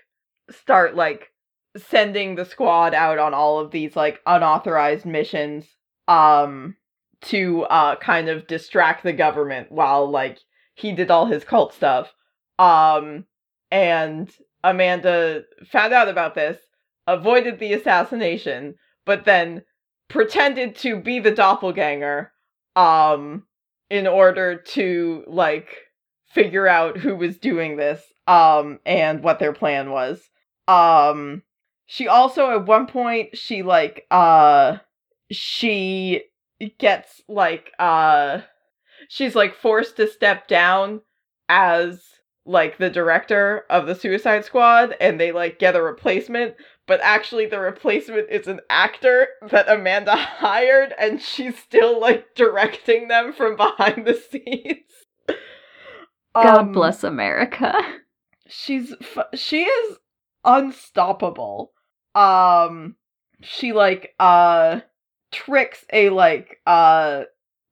start 0.49 0.95
like 0.95 1.31
sending 1.77 2.35
the 2.35 2.45
squad 2.45 2.93
out 2.93 3.19
on 3.19 3.33
all 3.33 3.59
of 3.59 3.71
these 3.71 3.95
like 3.95 4.19
unauthorized 4.25 5.05
missions 5.05 5.65
um 6.07 6.75
to 7.21 7.63
uh 7.63 7.95
kind 7.97 8.29
of 8.29 8.47
distract 8.47 9.03
the 9.03 9.13
government 9.13 9.71
while 9.71 10.09
like 10.09 10.39
he 10.75 10.91
did 10.91 11.11
all 11.11 11.25
his 11.25 11.43
cult 11.43 11.73
stuff. 11.73 12.13
Um 12.59 13.25
and 13.71 14.31
amanda 14.63 15.43
found 15.65 15.93
out 15.93 16.09
about 16.09 16.35
this 16.35 16.57
avoided 17.05 17.59
the 17.59 17.73
assassination 17.73 18.75
but 19.05 19.23
then 19.25 19.61
pretended 20.09 20.75
to 20.75 20.99
be 20.99 21.19
the 21.19 21.31
doppelganger 21.31 22.31
um 22.75 23.43
in 23.89 24.07
order 24.07 24.57
to 24.57 25.23
like 25.27 25.75
figure 26.29 26.67
out 26.67 26.97
who 26.97 27.15
was 27.15 27.37
doing 27.37 27.77
this 27.77 28.01
um 28.27 28.79
and 28.85 29.23
what 29.23 29.39
their 29.39 29.53
plan 29.53 29.89
was. 29.91 30.21
Um 30.67 31.43
she 31.87 32.07
also 32.09 32.51
at 32.51 32.67
one 32.67 32.87
point 32.87 33.37
she 33.37 33.63
like 33.63 34.07
uh 34.11 34.77
she 35.31 36.23
gets 36.79 37.21
like 37.29 37.73
uh 37.79 38.41
she's 39.09 39.35
like 39.35 39.55
forced 39.55 39.97
to 39.97 40.07
step 40.07 40.47
down 40.47 41.01
as 41.49 42.03
like 42.45 42.77
the 42.77 42.89
director 42.91 43.65
of 43.69 43.87
the 43.87 43.95
suicide 43.95 44.45
squad 44.45 44.95
and 45.01 45.19
they 45.19 45.31
like 45.31 45.59
get 45.59 45.75
a 45.75 45.81
replacement 45.81 46.55
but 46.87 46.99
actually 47.03 47.45
the 47.47 47.59
replacement 47.59 48.29
is 48.29 48.47
an 48.47 48.61
actor 48.69 49.27
that 49.51 49.69
Amanda 49.69 50.15
hired, 50.17 50.93
and 50.99 51.21
she's 51.21 51.57
still 51.59 51.99
like 51.99 52.35
directing 52.35 53.09
them 53.09 53.33
from 53.33 53.55
behind 53.57 54.05
the 54.07 54.15
scenes. 54.15 54.85
God 56.39 56.71
Um, 56.71 56.73
bless 56.73 57.03
America. 57.03 57.73
she's 58.47 58.93
f- 59.01 59.27
she 59.39 59.63
is 59.63 59.97
unstoppable 60.43 61.73
um 62.17 62.95
she 63.41 63.73
like 63.73 64.15
uh 64.19 64.79
tricks 65.31 65.85
a 65.93 66.09
like 66.09 66.59
uh 66.65 67.23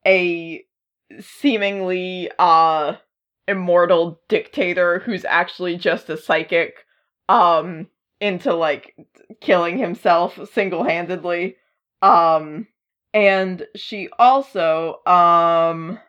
a 0.06 0.64
seemingly 1.20 2.30
uh 2.38 2.96
immortal 3.48 4.22
dictator 4.28 5.00
who's 5.00 5.26
actually 5.26 5.78
just 5.78 6.10
a 6.10 6.18
psychic 6.18 6.86
um 7.30 7.88
into 8.22 8.54
like 8.54 8.96
killing 9.42 9.78
himself 9.78 10.40
single-handedly. 10.54 11.56
Um 12.02 12.68
and 13.14 13.66
she 13.76 14.10
also 14.20 15.02
um 15.06 16.00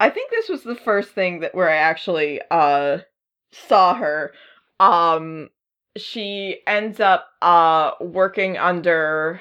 i 0.00 0.10
think 0.10 0.30
this 0.30 0.48
was 0.48 0.62
the 0.62 0.74
first 0.74 1.10
thing 1.10 1.40
that 1.40 1.54
where 1.54 1.70
i 1.70 1.76
actually 1.76 2.40
uh 2.50 2.98
saw 3.52 3.94
her. 3.94 4.32
Um 4.80 5.50
she 5.96 6.60
ends 6.66 7.00
up 7.00 7.28
uh 7.42 7.92
working 8.00 8.56
under 8.56 9.40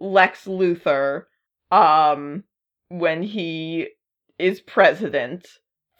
Lex 0.00 0.44
Luthor 0.46 1.24
um 1.70 2.44
when 2.88 3.22
he 3.22 3.88
is 4.38 4.60
president 4.60 5.46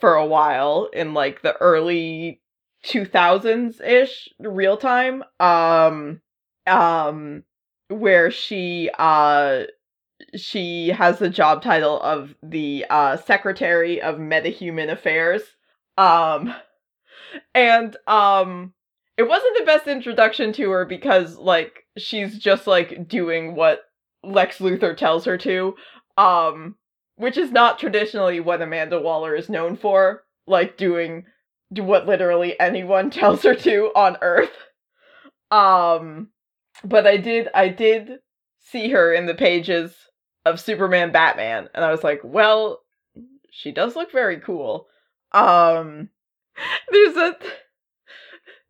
for 0.01 0.15
a 0.15 0.27
while 0.27 0.89
in 0.93 1.15
like 1.15 1.43
the 1.43 1.57
early 1.57 2.41
2000s 2.85 3.81
ish 3.85 4.29
real 4.39 4.77
time 4.77 5.25
um 5.41 6.21
um 6.67 7.43
where 7.89 8.31
she 8.31 8.89
uh 8.99 9.65
she 10.37 10.89
has 10.89 11.19
the 11.19 11.29
job 11.29 11.63
title 11.63 12.01
of 12.01 12.35
the 12.43 12.85
uh 12.91 13.17
secretary 13.17 14.01
of 14.01 14.17
metahuman 14.17 14.91
affairs 14.91 15.43
um 15.97 16.55
and 17.55 17.97
um 18.07 18.73
it 19.19 19.27
wasn't 19.29 19.59
the 19.59 19.65
best 19.65 19.89
introduction 19.89 20.53
to 20.55 20.71
her 20.71 20.87
because 20.87 21.37
like 21.37 21.85
she's 21.99 22.39
just 22.39 22.67
like 22.67 23.09
doing 23.09 23.57
what 23.57 23.81
Lex 24.23 24.59
Luthor 24.59 24.97
tells 24.97 25.25
her 25.27 25.37
to 25.39 25.75
um 26.17 26.77
which 27.17 27.37
is 27.37 27.51
not 27.51 27.81
traditionally 27.81 28.39
what 28.39 28.63
Amanda 28.63 29.01
Waller 29.01 29.35
is 29.35 29.49
known 29.49 29.77
for 29.77 30.23
like 30.47 30.77
doing 30.79 31.25
do 31.73 31.83
what 31.83 32.07
literally 32.07 32.59
anyone 32.59 33.11
tells 33.21 33.43
her 33.43 33.55
to 33.57 33.91
on 33.95 34.17
earth. 34.23 34.57
Um 35.51 36.29
but 36.85 37.07
I 37.07 37.17
did 37.17 37.49
I 37.53 37.69
did 37.69 38.21
see 38.61 38.91
her 38.91 39.13
in 39.13 39.27
the 39.27 39.35
pages 39.35 39.95
of 40.45 40.61
Superman 40.61 41.11
Batman 41.11 41.69
and 41.75 41.85
I 41.85 41.91
was 41.91 42.05
like 42.05 42.21
well 42.23 42.81
she 43.51 43.73
does 43.73 43.97
look 43.97 44.13
very 44.13 44.39
cool. 44.39 44.87
Um 45.33 46.11
there's 46.93 47.17
a 47.17 47.37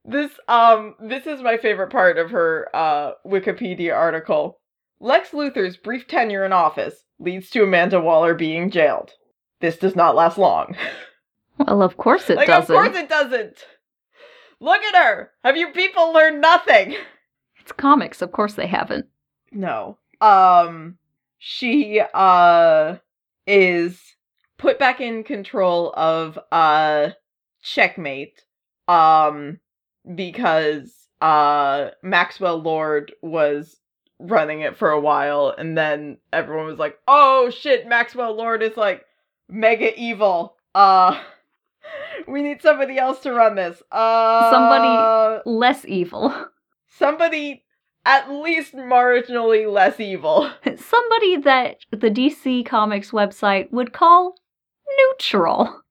this 0.08 0.32
um 0.48 0.94
this 1.00 1.26
is 1.26 1.40
my 1.42 1.56
favorite 1.56 1.90
part 1.90 2.18
of 2.18 2.30
her 2.30 2.68
uh 2.74 3.12
Wikipedia 3.26 3.94
article. 3.94 4.58
Lex 5.00 5.30
Luthor's 5.30 5.76
brief 5.76 6.08
tenure 6.08 6.44
in 6.44 6.52
office 6.52 7.04
leads 7.20 7.50
to 7.50 7.62
Amanda 7.62 8.00
Waller 8.00 8.34
being 8.34 8.70
jailed. 8.70 9.12
This 9.60 9.76
does 9.76 9.94
not 9.96 10.14
last 10.16 10.38
long. 10.38 10.76
Well, 11.66 11.82
of 11.82 11.96
course 11.96 12.30
it 12.30 12.36
like 12.36 12.46
doesn't. 12.46 12.72
of 12.72 12.82
course 12.84 12.96
it 12.96 13.08
doesn't. 13.08 13.64
Look 14.60 14.80
at 14.80 14.94
her. 14.94 15.32
Have 15.42 15.56
you 15.56 15.72
people 15.72 16.12
learned 16.12 16.40
nothing? 16.40 16.94
It's 17.60 17.72
comics, 17.72 18.22
of 18.22 18.30
course 18.30 18.54
they 18.54 18.68
haven't. 18.68 19.06
No. 19.50 19.98
Um 20.20 20.98
she 21.38 22.00
uh 22.14 22.96
is 23.44 24.00
put 24.56 24.78
back 24.78 25.00
in 25.00 25.24
control 25.24 25.92
of 25.96 26.38
uh 26.52 27.10
checkmate 27.60 28.40
um 28.86 29.58
because 30.14 30.92
uh 31.20 31.90
Maxwell 32.02 32.58
Lord 32.62 33.12
was 33.22 33.76
running 34.18 34.60
it 34.62 34.76
for 34.76 34.90
a 34.90 35.00
while 35.00 35.54
and 35.56 35.76
then 35.76 36.18
everyone 36.32 36.66
was 36.66 36.78
like, 36.78 36.98
"Oh 37.08 37.50
shit, 37.50 37.86
Maxwell 37.88 38.34
Lord 38.34 38.62
is 38.62 38.76
like 38.76 39.04
mega 39.48 39.98
evil. 40.00 40.56
Uh 40.74 41.20
we 42.28 42.42
need 42.42 42.62
somebody 42.62 42.98
else 42.98 43.20
to 43.20 43.32
run 43.32 43.54
this. 43.56 43.82
Uh 43.90 44.50
Somebody- 44.50 45.42
Less 45.50 45.84
evil. 45.86 46.34
somebody 46.98 47.64
at 48.04 48.30
least 48.30 48.74
marginally 48.74 49.70
less 49.70 50.00
evil. 50.00 50.50
Somebody 50.76 51.36
that 51.38 51.76
the 51.90 52.10
DC 52.10 52.64
Comics 52.64 53.10
website 53.10 53.70
would 53.70 53.92
call 53.92 54.34
neutral. 54.98 55.82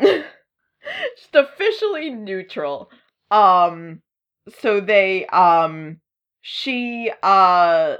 Just 0.00 1.34
officially 1.34 2.10
neutral. 2.10 2.90
Um 3.30 4.02
so 4.60 4.80
they 4.80 5.26
um 5.26 6.00
she 6.40 7.10
uh 7.22 7.96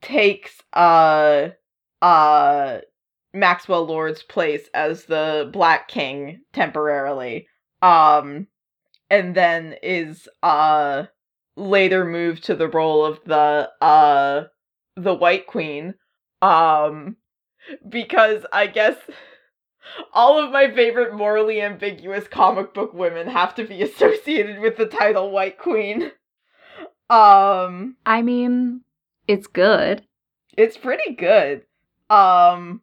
takes 0.00 0.52
uh 0.72 1.48
uh 2.00 2.78
Maxwell 3.34 3.84
Lord's 3.86 4.22
place 4.22 4.68
as 4.74 5.04
the 5.04 5.50
Black 5.52 5.88
King 5.88 6.40
temporarily. 6.52 7.48
Um 7.82 8.46
and 9.10 9.34
then 9.34 9.74
is 9.82 10.28
uh 10.42 11.04
later 11.56 12.04
moved 12.04 12.44
to 12.44 12.54
the 12.54 12.68
role 12.68 13.04
of 13.04 13.18
the 13.24 13.70
uh 13.80 14.44
the 14.96 15.14
White 15.14 15.46
Queen. 15.46 15.94
Um 16.40 17.16
because 17.88 18.46
I 18.52 18.68
guess 18.68 18.96
all 20.12 20.42
of 20.42 20.50
my 20.50 20.70
favorite 20.70 21.14
morally 21.14 21.60
ambiguous 21.60 22.26
comic 22.28 22.74
book 22.74 22.92
women 22.94 23.28
have 23.28 23.54
to 23.56 23.64
be 23.64 23.82
associated 23.88 24.58
with 24.60 24.76
the 24.76 24.86
title 24.86 25.30
White 25.30 25.58
Queen. 25.58 26.12
Um 27.10 27.96
I 28.04 28.22
mean, 28.22 28.82
it's 29.26 29.46
good. 29.46 30.04
it's 30.56 30.76
pretty 30.76 31.14
good. 31.14 31.62
Um 32.10 32.82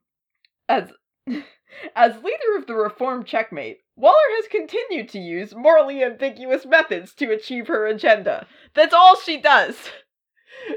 as 0.68 0.92
as 1.96 2.24
leader 2.24 2.58
of 2.58 2.68
the 2.68 2.76
Reform 2.76 3.24
Checkmate, 3.24 3.80
Waller 3.96 4.16
has 4.38 4.48
continued 4.48 5.10
to 5.10 5.20
use 5.20 5.56
morally 5.56 6.04
ambiguous 6.04 6.66
methods 6.66 7.14
to 7.16 7.32
achieve 7.32 7.68
her 7.68 7.86
agenda. 7.88 8.48
That's 8.74 8.94
all 8.94 9.16
she 9.16 9.40
does. 9.40 9.76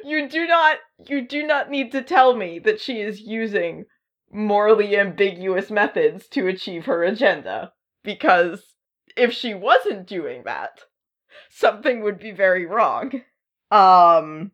You 0.04 0.28
do 0.28 0.46
not 0.46 0.78
you 1.06 1.26
do 1.26 1.46
not 1.46 1.70
need 1.70 1.92
to 1.92 2.02
tell 2.02 2.34
me 2.34 2.58
that 2.58 2.80
she 2.80 3.00
is 3.00 3.20
using 3.20 3.86
morally 4.30 4.96
ambiguous 4.96 5.70
methods 5.70 6.26
to 6.28 6.46
achieve 6.46 6.84
her 6.86 7.02
agenda 7.02 7.72
because 8.02 8.74
if 9.16 9.32
she 9.32 9.54
wasn't 9.54 10.06
doing 10.06 10.42
that, 10.44 10.80
something 11.50 12.02
would 12.02 12.18
be 12.18 12.30
very 12.30 12.66
wrong. 12.66 13.22
Um 13.70 14.52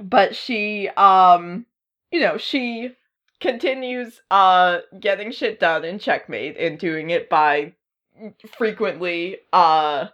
but 0.00 0.34
she 0.34 0.88
um 0.90 1.66
you 2.10 2.20
know, 2.20 2.36
she 2.38 2.96
continues 3.40 4.22
uh 4.30 4.78
getting 5.00 5.32
shit 5.32 5.60
done 5.60 5.84
in 5.84 5.98
checkmate 5.98 6.56
and 6.56 6.78
doing 6.78 7.10
it 7.10 7.28
by 7.28 7.74
frequently 8.56 9.38
uh 9.52 10.06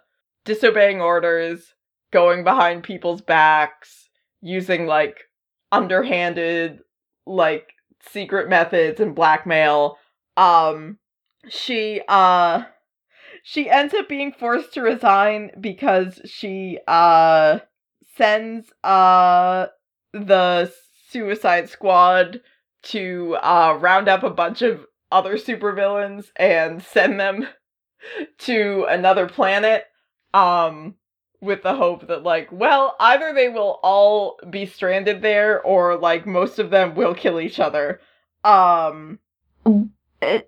disobeying 0.45 1.01
orders, 1.01 1.73
going 2.11 2.43
behind 2.43 2.83
people's 2.83 3.21
backs, 3.21 4.09
using 4.41 4.85
like 4.87 5.29
underhanded 5.71 6.79
like 7.25 7.71
secret 8.09 8.49
methods 8.49 8.99
and 8.99 9.15
blackmail. 9.15 9.97
Um 10.37 10.97
she 11.49 12.01
uh 12.07 12.63
she 13.43 13.69
ends 13.69 13.93
up 13.93 14.07
being 14.07 14.31
forced 14.31 14.73
to 14.73 14.81
resign 14.81 15.51
because 15.59 16.21
she 16.25 16.79
uh 16.87 17.59
sends 18.15 18.71
uh 18.83 19.67
the 20.13 20.71
Suicide 21.09 21.69
Squad 21.69 22.41
to 22.83 23.35
uh 23.41 23.77
round 23.79 24.07
up 24.07 24.23
a 24.23 24.29
bunch 24.29 24.61
of 24.61 24.85
other 25.11 25.37
supervillains 25.37 26.27
and 26.35 26.81
send 26.81 27.19
them 27.19 27.47
to 28.39 28.85
another 28.89 29.27
planet 29.27 29.85
um 30.33 30.95
with 31.41 31.63
the 31.63 31.75
hope 31.75 32.07
that 32.07 32.23
like 32.23 32.49
well 32.51 32.95
either 32.99 33.33
they 33.33 33.49
will 33.49 33.79
all 33.83 34.39
be 34.49 34.65
stranded 34.65 35.21
there 35.21 35.61
or 35.63 35.97
like 35.97 36.25
most 36.25 36.59
of 36.59 36.69
them 36.69 36.93
will 36.95 37.15
kill 37.15 37.39
each 37.39 37.59
other 37.59 37.99
um 38.43 39.17
eh, 40.21 40.41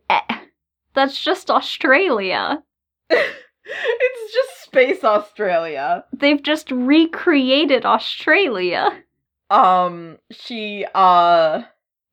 That's 0.94 1.22
just 1.24 1.50
Australia. 1.50 2.64
it's 3.10 4.34
just 4.34 4.64
space 4.64 5.04
australia 5.04 6.04
They've 6.14 6.41
just 6.41 6.70
recreated 6.72 7.86
Australia. 7.86 9.04
um 9.50 10.18
she 10.32 10.86
uh 10.94 11.64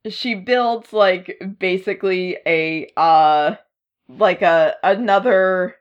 she 0.08 0.34
builds 0.34 0.92
like 0.92 1.40
basically 1.58 2.38
a 2.46 2.90
uh 2.96 3.56
like 4.08 4.42
a 4.42 4.74
another 4.82 5.76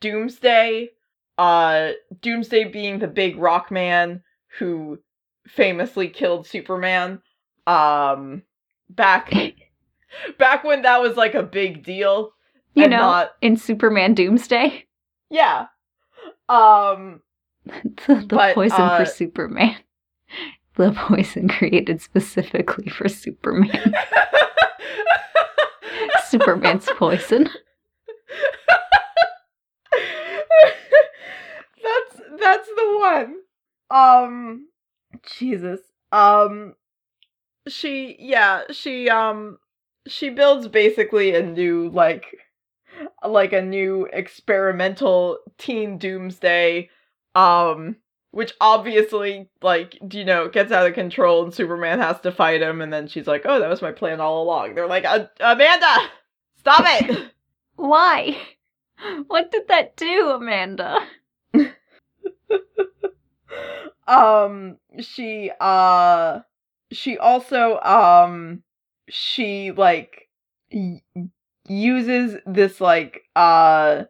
doomsday 0.00 0.90
uh 1.38 1.92
doomsday 2.20 2.64
being 2.64 2.98
the 2.98 3.06
big 3.08 3.36
rock 3.36 3.70
man 3.70 4.22
who 4.58 4.98
famously 5.46 6.08
killed 6.08 6.46
Superman. 6.46 7.22
Um, 7.66 8.42
back 8.90 9.32
back 10.38 10.64
when 10.64 10.82
that 10.82 11.00
was 11.00 11.16
like 11.16 11.34
a 11.34 11.42
big 11.42 11.84
deal. 11.84 12.32
You 12.74 12.84
and 12.84 12.90
know, 12.92 12.98
not- 12.98 13.30
in 13.40 13.56
Superman 13.56 14.14
Doomsday, 14.14 14.84
yeah. 15.30 15.66
Um, 16.48 17.20
the, 17.66 18.14
the 18.14 18.26
But, 18.28 18.54
poison 18.54 18.80
uh, 18.80 18.98
for 18.98 19.04
Superman. 19.04 19.76
The 20.76 20.92
poison 20.92 21.48
created 21.58 22.00
specifically 22.00 22.88
for 22.88 23.08
Superman. 23.08 23.92
Superman's 26.28 26.88
poison. 26.96 27.48
That's 32.52 32.68
the 32.68 32.98
one. 32.98 33.34
Um 33.90 34.68
Jesus. 35.36 35.80
Um 36.12 36.74
she 37.66 38.16
yeah, 38.18 38.62
she 38.70 39.08
um 39.08 39.58
she 40.06 40.30
builds 40.30 40.68
basically 40.68 41.34
a 41.34 41.42
new 41.42 41.90
like 41.90 42.24
like 43.26 43.52
a 43.52 43.62
new 43.62 44.08
experimental 44.12 45.38
teen 45.56 45.98
doomsday 45.98 46.88
um 47.34 47.94
which 48.30 48.52
obviously 48.60 49.48
like 49.62 49.96
you 50.12 50.24
know 50.24 50.48
gets 50.48 50.72
out 50.72 50.86
of 50.86 50.94
control 50.94 51.44
and 51.44 51.54
superman 51.54 52.00
has 52.00 52.18
to 52.20 52.32
fight 52.32 52.60
him 52.60 52.80
and 52.80 52.92
then 52.92 53.06
she's 53.06 53.26
like 53.26 53.42
oh 53.44 53.60
that 53.60 53.68
was 53.68 53.82
my 53.82 53.92
plan 53.92 54.20
all 54.20 54.42
along 54.42 54.74
they're 54.74 54.88
like 54.88 55.04
amanda 55.40 56.08
stop 56.58 56.82
it 56.84 57.30
Why? 57.78 58.36
What 59.28 59.52
did 59.52 59.68
that 59.68 59.96
do, 59.96 60.30
Amanda? 60.30 60.98
um 64.06 64.76
she 65.00 65.50
uh 65.60 66.40
she 66.92 67.18
also 67.18 67.78
um 67.80 68.62
she 69.08 69.72
like 69.72 70.28
y- 70.72 71.02
uses 71.68 72.36
this 72.46 72.80
like 72.80 73.22
uh 73.36 74.04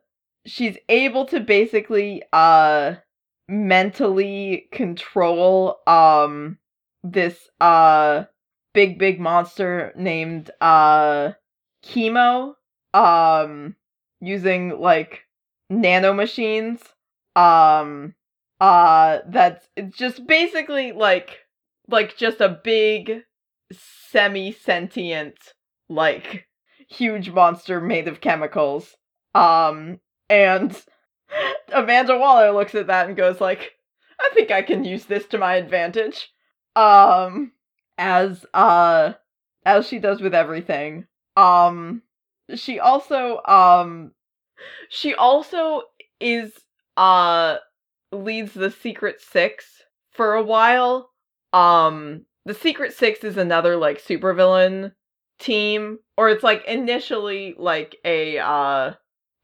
she's 0.47 0.77
able 0.89 1.25
to 1.27 1.41
basically 1.41 2.23
uh 2.33 2.95
mentally 3.49 4.69
control 4.73 5.79
um 5.87 6.59
this 7.03 7.49
uh 7.61 8.25
big 8.75 8.99
big 8.99 9.21
monster 9.21 9.93
named 9.97 10.51
uh 10.61 11.33
chemo 11.85 12.55
um 12.95 13.75
using 14.21 14.79
like 14.81 15.25
nanomachines 15.73 16.81
um 17.37 18.15
uh 18.61 19.19
that's 19.29 19.69
it's 19.77 19.97
just 19.97 20.27
basically 20.27 20.93
like 20.93 21.39
like 21.89 22.17
just 22.17 22.41
a 22.41 22.61
big 22.65 23.23
semi-sentient 24.11 25.37
like 25.89 26.47
huge 26.89 27.31
monster 27.31 27.81
made 27.81 28.09
of 28.09 28.21
chemicals. 28.21 28.97
Um 29.35 30.01
and 30.29 30.77
amanda 31.73 32.19
waller 32.19 32.53
looks 32.53 32.75
at 32.75 32.87
that 32.89 33.07
and 33.07 33.17
goes 33.17 33.41
like 33.41 33.73
i 34.19 34.31
think 34.35 34.51
i 34.51 34.63
can 34.63 34.85
use 34.85 35.05
this 35.05 35.27
to 35.27 35.39
my 35.39 35.55
advantage. 35.57 36.31
Um 36.75 37.53
as 37.97 38.45
uh 38.55 39.13
as 39.65 39.87
she 39.87 39.99
does 39.99 40.21
with 40.21 40.35
everything. 40.35 41.07
Um 41.37 42.03
she 42.55 42.81
also 42.81 43.43
um 43.45 44.13
she 44.89 45.15
also 45.15 45.83
is 46.21 46.53
uh 46.97 47.59
leads 48.13 48.55
the 48.55 48.71
Secret 48.71 49.21
Six 49.21 49.83
for 50.11 50.35
a 50.35 50.43
while. 50.43 51.11
Um, 51.53 52.25
the 52.45 52.55
Secret 52.55 52.93
Six 52.93 53.25
is 53.25 53.37
another 53.37 53.77
like 53.77 54.03
supervillain 54.03 54.93
team, 55.39 55.99
or 56.17 56.29
it's 56.29 56.43
like 56.43 56.65
initially 56.67 57.55
like 57.59 57.97
a 58.05 58.39
uh 58.39 58.93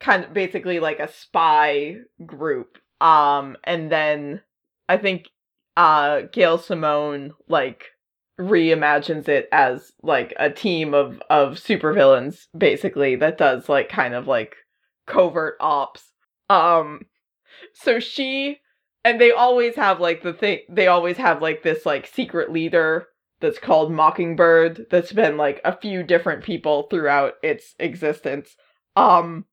kind 0.01 0.25
of 0.25 0.35
basically 0.35 0.81
like 0.81 1.01
a 1.01 1.12
spy 1.12 1.97
group. 2.27 2.79
Um, 3.01 3.57
and 3.65 3.91
then 3.91 4.41
I 4.89 4.97
think 4.97 5.29
uh 5.77 6.23
Gail 6.33 6.59
Simone 6.59 7.33
like 7.49 7.87
reimagines 8.41 9.29
it 9.29 9.49
as 9.53 9.93
like 10.03 10.35
a 10.39 10.51
team 10.51 10.93
of 10.93 11.23
of 11.31 11.53
supervillains 11.53 12.47
basically 12.57 13.15
that 13.17 13.39
does 13.39 13.69
like 13.69 13.89
kind 13.89 14.15
of 14.15 14.27
like 14.27 14.57
covert 15.07 15.57
ops. 15.61 16.11
Um 16.51 17.03
so 17.73 18.01
she 18.01 18.61
and 19.05 19.21
they 19.21 19.31
always 19.31 19.77
have 19.77 20.01
like 20.01 20.23
the 20.23 20.33
thing 20.33 20.61
they 20.69 20.87
always 20.87 21.17
have 21.17 21.43
like 21.43 21.63
this 21.63 21.85
like 21.85 22.07
secret 22.07 22.51
leader 22.51 23.07
that's 23.41 23.59
called 23.59 23.93
Mockingbird 23.93 24.87
that's 24.91 25.13
been 25.13 25.37
like 25.37 25.61
a 25.65 25.77
few 25.77 26.03
different 26.03 26.43
people 26.43 26.85
throughout 26.91 27.35
its 27.43 27.75
existence. 27.79 28.57
Um 28.97 29.45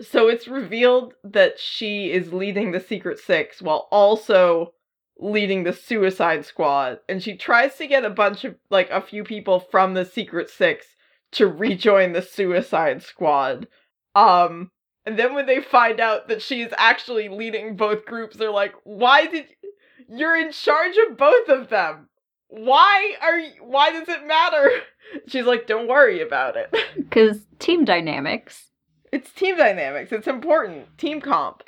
so 0.00 0.28
it's 0.28 0.48
revealed 0.48 1.14
that 1.24 1.58
she 1.58 2.10
is 2.10 2.32
leading 2.32 2.70
the 2.70 2.80
Secret 2.80 3.18
6 3.18 3.60
while 3.60 3.88
also 3.90 4.72
leading 5.18 5.64
the 5.64 5.72
Suicide 5.72 6.44
Squad 6.44 6.98
and 7.08 7.22
she 7.22 7.36
tries 7.36 7.76
to 7.76 7.86
get 7.86 8.04
a 8.04 8.10
bunch 8.10 8.44
of 8.44 8.56
like 8.70 8.90
a 8.90 9.00
few 9.00 9.24
people 9.24 9.60
from 9.60 9.94
the 9.94 10.04
Secret 10.04 10.50
6 10.50 10.86
to 11.32 11.46
rejoin 11.46 12.12
the 12.12 12.22
Suicide 12.22 13.02
Squad. 13.02 13.68
Um 14.14 14.70
and 15.06 15.18
then 15.18 15.34
when 15.34 15.46
they 15.46 15.60
find 15.60 16.00
out 16.00 16.28
that 16.28 16.42
she 16.42 16.60
is 16.62 16.72
actually 16.76 17.28
leading 17.28 17.76
both 17.76 18.04
groups, 18.04 18.36
they're 18.36 18.50
like, 18.50 18.74
"Why 18.84 19.26
did 19.26 19.46
you... 19.62 19.72
you're 20.18 20.36
in 20.36 20.52
charge 20.52 20.96
of 21.08 21.16
both 21.16 21.48
of 21.48 21.68
them? 21.68 22.08
Why 22.48 23.14
are 23.22 23.38
you, 23.38 23.52
why 23.60 23.90
does 23.92 24.08
it 24.08 24.26
matter?" 24.26 24.70
She's 25.26 25.46
like, 25.46 25.66
"Don't 25.66 25.88
worry 25.88 26.20
about 26.20 26.56
it. 26.56 26.74
Because 26.96 27.46
team 27.58 27.84
dynamics. 27.84 28.70
It's 29.12 29.32
team 29.32 29.56
dynamics. 29.56 30.12
It's 30.12 30.28
important. 30.28 30.96
Team 30.98 31.20
comp." 31.20 31.62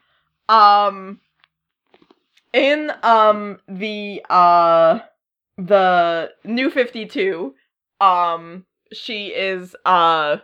Um 0.48 1.20
in 2.52 2.92
um 3.02 3.58
the 3.66 4.22
uh 4.28 5.00
the 5.56 6.30
new 6.44 6.70
52 6.70 7.54
um 8.00 8.66
she 8.92 9.28
is 9.28 9.74
uh 9.86 10.36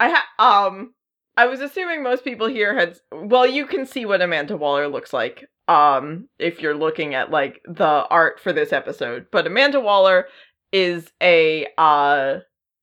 I 0.00 0.08
ha 0.10 0.26
um 0.38 0.94
I 1.36 1.46
was 1.46 1.60
assuming 1.60 2.02
most 2.02 2.24
people 2.24 2.46
here 2.46 2.74
had 2.74 2.98
well 3.12 3.46
you 3.46 3.66
can 3.66 3.86
see 3.86 4.04
what 4.04 4.22
Amanda 4.22 4.56
Waller 4.56 4.88
looks 4.88 5.12
like 5.12 5.48
um 5.68 6.28
if 6.38 6.60
you're 6.60 6.74
looking 6.76 7.14
at 7.14 7.30
like 7.30 7.60
the 7.66 7.84
art 8.10 8.40
for 8.40 8.52
this 8.52 8.72
episode 8.72 9.26
but 9.30 9.46
Amanda 9.46 9.80
Waller 9.80 10.26
is 10.72 11.10
a 11.22 11.66
uh 11.78 12.38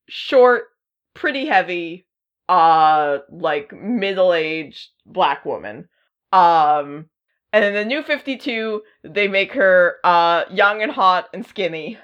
short 0.08 0.66
pretty 1.14 1.46
heavy 1.46 2.08
uh 2.48 3.20
like 3.30 3.72
middle-aged 3.74 4.90
black 5.06 5.46
woman 5.46 5.88
um 6.34 7.06
and 7.54 7.66
in 7.66 7.74
the 7.74 7.86
new 7.86 8.02
52 8.02 8.82
they 9.04 9.28
make 9.28 9.54
her 9.54 9.98
uh 10.04 10.46
young 10.50 10.82
and 10.82 10.92
hot 10.92 11.30
and 11.34 11.46
skinny 11.46 11.98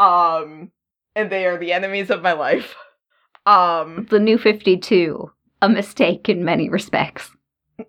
um 0.00 0.70
and 1.14 1.30
they 1.30 1.46
are 1.46 1.58
the 1.58 1.72
enemies 1.72 2.10
of 2.10 2.22
my 2.22 2.32
life 2.32 2.74
um 3.46 4.06
The 4.10 4.18
new 4.18 4.38
52. 4.38 5.30
A 5.64 5.68
mistake 5.68 6.28
in 6.28 6.44
many 6.44 6.68
respects. 6.68 7.30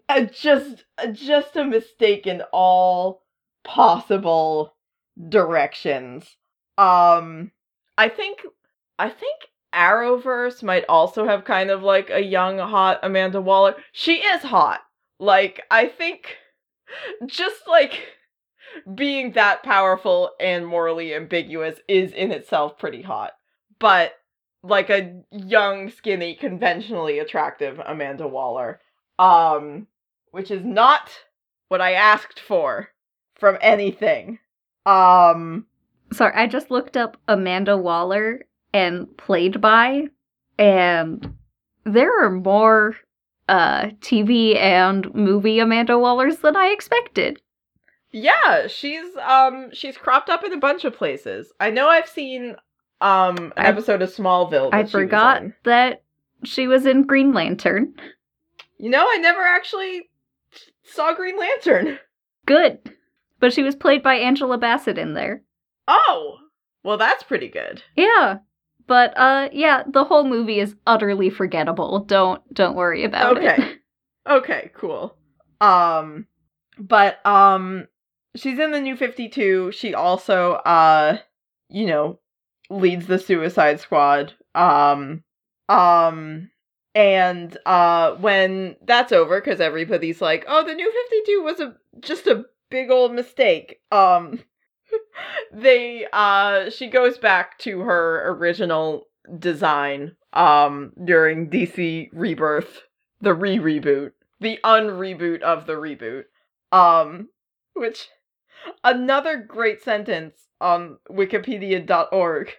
uh, 0.10 0.22
just 0.22 0.86
just 1.12 1.56
a 1.58 1.66
mistake 1.66 2.26
in 2.26 2.42
all 2.54 3.24
possible 3.64 4.76
directions. 5.30 6.38
Um 6.78 7.52
i 7.98 8.08
think 8.10 8.40
i 9.00 9.10
think 9.10 9.42
arrowverse 9.74 10.64
might 10.64 10.86
also 10.90 11.26
have 11.26 11.44
kind 11.46 11.70
of 11.70 11.84
like 11.84 12.10
a 12.10 12.22
young 12.22 12.60
hot 12.60 13.00
amanda 13.04 13.42
waller. 13.42 13.76
She 13.92 14.16
is 14.16 14.42
hot. 14.42 14.80
Like 15.20 15.62
i 15.70 15.88
think 15.88 16.38
just 17.26 17.68
like 17.68 18.00
being 18.94 19.32
that 19.34 19.64
powerful 19.64 20.32
and 20.40 20.66
morally 20.66 21.14
ambiguous 21.16 21.80
is 21.88 22.12
in 22.14 22.32
itself 22.32 22.78
pretty 22.78 23.02
hot. 23.02 23.34
But 23.80 24.14
like 24.68 24.90
a 24.90 25.22
young 25.32 25.90
skinny 25.90 26.36
conventionally 26.36 27.20
attractive 27.20 27.80
amanda 27.86 28.28
waller 28.28 28.80
um 29.20 29.88
which 30.32 30.52
is 30.52 30.64
not 30.64 31.12
what 31.70 31.82
i 31.82 31.94
asked 31.94 32.40
for 32.40 32.90
from 33.36 33.58
anything 33.62 34.40
um 34.86 35.66
Sorry, 36.14 36.34
I 36.36 36.46
just 36.46 36.70
looked 36.70 36.96
up 36.96 37.18
Amanda 37.28 37.76
Waller 37.76 38.46
and 38.74 39.08
played 39.18 39.60
by, 39.60 40.04
and 40.60 41.34
there 41.84 42.24
are 42.24 42.30
more 42.30 42.96
uh, 43.50 43.88
TV 44.02 44.56
and 44.56 45.14
movie 45.16 45.58
Amanda 45.60 45.94
Wallers 45.98 46.38
than 46.42 46.56
I 46.56 46.68
expected. 46.68 47.42
yeah 48.12 48.68
she's 48.68 49.16
um 49.18 49.70
she's 49.74 49.98
cropped 49.98 50.30
up 50.30 50.44
in 50.44 50.54
a 50.54 50.58
bunch 50.58 50.86
of 50.86 50.96
places 50.96 51.52
i 51.60 51.70
know 51.70 51.90
i've 51.90 52.08
seen 52.08 52.56
um 53.02 53.38
an 53.38 53.54
I- 53.58 53.66
episode 53.68 54.02
of 54.02 54.10
smallville 54.10 54.70
I 54.74 54.84
that 54.84 54.90
she 54.90 54.96
was 54.98 55.04
forgot 55.04 55.44
that 55.64 56.04
she 56.44 56.68
was 56.68 56.86
in 56.86 57.04
Green 57.04 57.34
Lantern. 57.34 57.94
you 58.78 58.90
know 58.90 59.06
i 59.10 59.18
never 59.18 59.42
actually 59.42 60.10
saw 60.84 61.14
green 61.14 61.38
lantern 61.40 62.00
Good. 62.46 62.78
But 63.40 63.54
she 63.54 63.64
was 63.64 63.76
played 63.76 64.04
by 64.04 64.16
Angela 64.16 64.58
Bassett 64.60 65.00
in 65.00 65.16
there. 65.16 65.42
Oh, 65.88 66.38
well, 66.84 66.98
that's 66.98 67.24
pretty 67.24 67.48
good. 67.50 67.82
Yeah. 67.96 68.38
But 68.86 69.18
uh 69.18 69.50
yeah, 69.52 69.82
the 69.92 70.04
whole 70.04 70.24
movie 70.24 70.60
is 70.60 70.76
utterly 70.86 71.32
forgettable. 71.32 72.02
Don't 72.06 72.42
don't 72.54 72.76
worry 72.76 73.04
about 73.04 73.38
Okay. 73.38 73.48
it. 73.48 73.54
Okay. 73.60 73.74
Okay, 74.28 74.72
cool. 74.76 75.16
Um, 75.62 76.28
but 76.80 77.24
um, 77.26 77.88
she's 78.36 78.58
in 78.60 78.72
the 78.72 78.80
New 78.82 78.96
Fifty 78.96 79.28
Two. 79.30 79.72
She 79.72 79.94
also 79.96 80.54
uh, 80.54 81.18
you 81.70 81.86
know, 81.88 82.20
leads 82.70 83.08
the 83.08 83.20
Suicide 83.20 83.80
Squad. 83.80 84.34
Um, 84.54 85.24
um, 85.70 86.50
and 86.94 87.58
uh, 87.66 88.16
when 88.16 88.76
that's 88.86 89.12
over, 89.12 89.42
because 89.42 89.60
everybody's 89.60 90.22
like, 90.22 90.46
"Oh, 90.48 90.66
the 90.66 90.74
New 90.74 90.92
Fifty 90.92 91.32
Two 91.32 91.44
was 91.44 91.60
a 91.60 91.76
just 92.00 92.28
a 92.28 92.46
big 92.70 92.90
old 92.90 93.14
mistake." 93.14 93.80
Um, 93.92 94.40
they 95.54 96.08
uh, 96.14 96.70
she 96.70 96.88
goes 96.88 97.18
back 97.18 97.58
to 97.60 97.82
her 97.82 98.30
original 98.32 99.08
design. 99.40 100.16
Um, 100.34 100.92
during 101.06 101.50
DC 101.50 102.10
Rebirth 102.12 102.82
the 103.22 103.34
re-reboot, 103.34 104.12
the 104.40 104.60
unreboot 104.64 105.42
of 105.42 105.66
the 105.66 105.74
reboot. 105.74 106.26
Um, 106.72 107.30
which 107.74 108.10
another 108.84 109.38
great 109.38 109.84
sentence 109.84 110.36
on 110.62 110.98
wikipedia.org. 111.10 112.54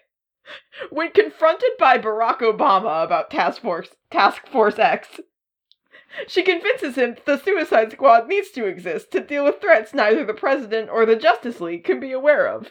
When 0.91 1.11
confronted 1.11 1.71
by 1.79 1.99
Barack 1.99 2.39
Obama 2.39 3.03
about 3.05 3.31
Task 3.31 3.63
Force 3.63 3.89
Task 4.13 4.47
Force 4.47 4.79
X, 4.79 5.21
she 6.29 6.43
convinces 6.45 6.95
him 6.95 7.17
the 7.25 7.37
Suicide 7.39 7.91
Squad 7.93 8.29
needs 8.29 8.51
to 8.53 8.65
exist 8.65 9.11
to 9.11 9.21
deal 9.21 9.45
with 9.45 9.61
threats 9.61 9.93
neither 9.93 10.25
the 10.25 10.35
president 10.35 10.89
or 10.91 11.05
the 11.05 11.17
Justice 11.17 11.61
League 11.61 11.83
can 11.85 11.99
be 11.99 12.13
aware 12.13 12.47
of. 12.47 12.71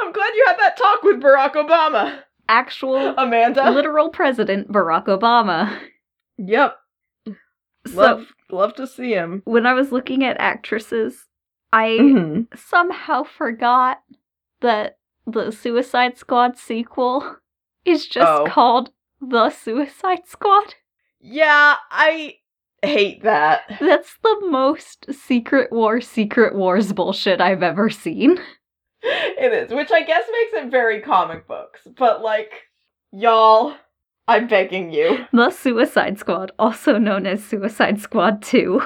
I'm 0.00 0.12
glad 0.12 0.32
you 0.34 0.44
had 0.46 0.58
that 0.58 0.76
talk 0.76 1.02
with 1.02 1.20
Barack 1.20 1.54
Obama, 1.54 2.20
Actual 2.48 3.14
Amanda. 3.18 3.68
literal 3.70 4.10
president 4.10 4.70
Barack 4.70 5.06
Obama. 5.06 5.76
yep, 6.38 6.76
So 7.26 7.34
love 7.94 8.26
love 8.50 8.74
to 8.76 8.86
see 8.86 9.12
him. 9.12 9.42
when 9.44 9.66
I 9.66 9.72
was 9.74 9.90
looking 9.90 10.22
at 10.24 10.36
actresses, 10.40 11.26
I 11.72 11.88
Mhm. 12.00 12.46
somehow 12.56 13.22
forgot 13.24 14.02
that 14.60 14.98
the 15.26 15.50
Suicide 15.50 16.16
Squad 16.18 16.56
sequel 16.58 17.36
is 17.84 18.06
just 18.06 18.30
Oh. 18.30 18.44
called 18.46 18.90
The 19.20 19.50
Suicide 19.50 20.26
Squad. 20.26 20.74
Yeah, 21.20 21.76
I 21.90 22.36
hate 22.82 23.22
that. 23.22 23.62
That's 23.80 24.16
the 24.22 24.40
most 24.50 25.12
Secret 25.14 25.70
War 25.72 26.00
Secret 26.00 26.54
Wars 26.54 26.92
bullshit 26.92 27.40
I've 27.40 27.62
ever 27.62 27.88
seen. 27.90 28.40
It 29.04 29.52
is, 29.52 29.72
which 29.72 29.90
I 29.92 30.02
guess 30.02 30.24
makes 30.30 30.64
it 30.64 30.70
very 30.70 31.00
comic 31.00 31.46
books. 31.48 31.80
But 31.96 32.22
like, 32.22 32.52
y'all, 33.12 33.74
I'm 34.28 34.46
begging 34.48 34.92
you. 34.92 35.26
The 35.32 35.50
Suicide 35.50 36.18
Squad, 36.18 36.52
also 36.58 36.98
known 36.98 37.26
as 37.26 37.42
Suicide 37.44 38.00
Squad 38.00 38.42
2. 38.42 38.80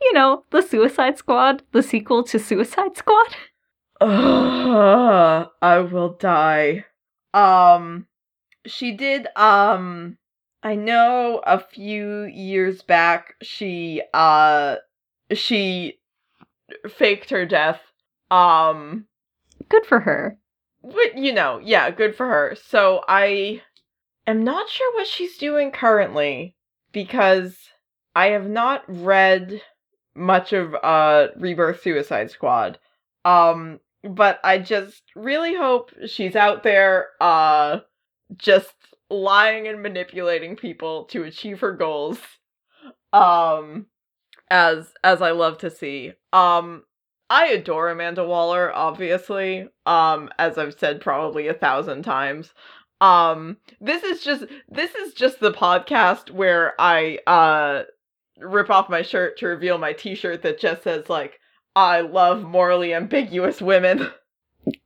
You 0.00 0.12
know, 0.12 0.44
the 0.50 0.62
Suicide 0.62 1.18
Squad, 1.18 1.62
the 1.72 1.82
sequel 1.82 2.22
to 2.24 2.38
Suicide 2.38 2.96
Squad. 2.96 3.34
Ugh, 4.00 5.48
I 5.60 5.78
will 5.80 6.10
die. 6.14 6.84
Um, 7.34 8.06
she 8.66 8.92
did. 8.92 9.26
Um, 9.36 10.18
I 10.62 10.74
know 10.76 11.40
a 11.44 11.58
few 11.58 12.24
years 12.24 12.82
back 12.82 13.34
she 13.42 14.02
uh 14.14 14.76
she 15.32 15.98
faked 16.88 17.30
her 17.30 17.44
death. 17.46 17.80
Um, 18.30 19.06
Good 19.68 19.86
for 19.86 20.00
her. 20.00 20.38
but 20.82 21.16
you 21.16 21.32
know, 21.32 21.60
yeah, 21.62 21.90
good 21.90 22.14
for 22.14 22.26
her. 22.26 22.56
So 22.68 23.02
I 23.08 23.62
am 24.26 24.44
not 24.44 24.68
sure 24.68 24.94
what 24.94 25.06
she's 25.06 25.38
doing 25.38 25.70
currently 25.70 26.54
because 26.92 27.56
I 28.14 28.26
have 28.28 28.48
not 28.48 28.84
read 28.86 29.60
much 30.18 30.52
of 30.52 30.74
uh 30.82 31.28
Rebirth 31.36 31.82
Suicide 31.82 32.30
Squad. 32.30 32.78
Um 33.24 33.80
but 34.04 34.40
I 34.44 34.58
just 34.58 35.02
really 35.16 35.54
hope 35.54 35.92
she's 36.06 36.36
out 36.36 36.62
there 36.62 37.08
uh 37.20 37.80
just 38.36 38.74
lying 39.10 39.66
and 39.68 39.82
manipulating 39.82 40.56
people 40.56 41.04
to 41.06 41.24
achieve 41.24 41.60
her 41.60 41.72
goals. 41.72 42.18
Um 43.12 43.86
as 44.50 44.92
as 45.02 45.22
I 45.22 45.30
love 45.30 45.58
to 45.58 45.70
see. 45.70 46.12
Um 46.32 46.84
I 47.30 47.48
adore 47.48 47.90
Amanda 47.90 48.24
Waller, 48.26 48.72
obviously. 48.74 49.68
Um, 49.84 50.30
as 50.38 50.56
I've 50.56 50.78
said 50.78 51.00
probably 51.00 51.48
a 51.48 51.54
thousand 51.54 52.02
times. 52.02 52.54
Um, 53.00 53.58
this 53.80 54.02
is 54.02 54.24
just 54.24 54.44
this 54.68 54.94
is 54.94 55.14
just 55.14 55.38
the 55.40 55.52
podcast 55.52 56.30
where 56.30 56.74
I 56.80 57.18
uh 57.26 57.82
rip 58.40 58.70
off 58.70 58.88
my 58.88 59.02
shirt 59.02 59.38
to 59.38 59.46
reveal 59.46 59.78
my 59.78 59.92
t-shirt 59.92 60.42
that 60.42 60.60
just 60.60 60.82
says 60.82 61.08
like 61.08 61.38
I 61.74 62.00
love 62.00 62.42
morally 62.42 62.94
ambiguous 62.94 63.60
women. 63.60 64.10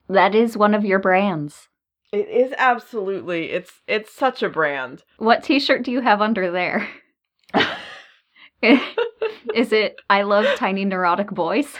That 0.08 0.34
is 0.34 0.58
one 0.58 0.74
of 0.74 0.84
your 0.84 0.98
brands. 0.98 1.68
It 2.12 2.28
is 2.28 2.52
absolutely 2.58 3.50
it's 3.50 3.80
it's 3.86 4.14
such 4.14 4.42
a 4.42 4.50
brand. 4.50 5.04
What 5.16 5.42
t 5.42 5.58
shirt 5.58 5.82
do 5.84 5.90
you 5.90 6.02
have 6.02 6.20
under 6.20 6.50
there? 6.50 6.86
is 8.62 9.72
it 9.72 9.96
I 10.10 10.22
love 10.22 10.44
tiny 10.56 10.84
neurotic 10.84 11.30
boys? 11.30 11.78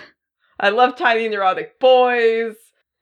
I 0.59 0.71
love 0.71 0.97
tiny 0.97 1.29
neurotic 1.29 1.79
boys. 1.79 2.55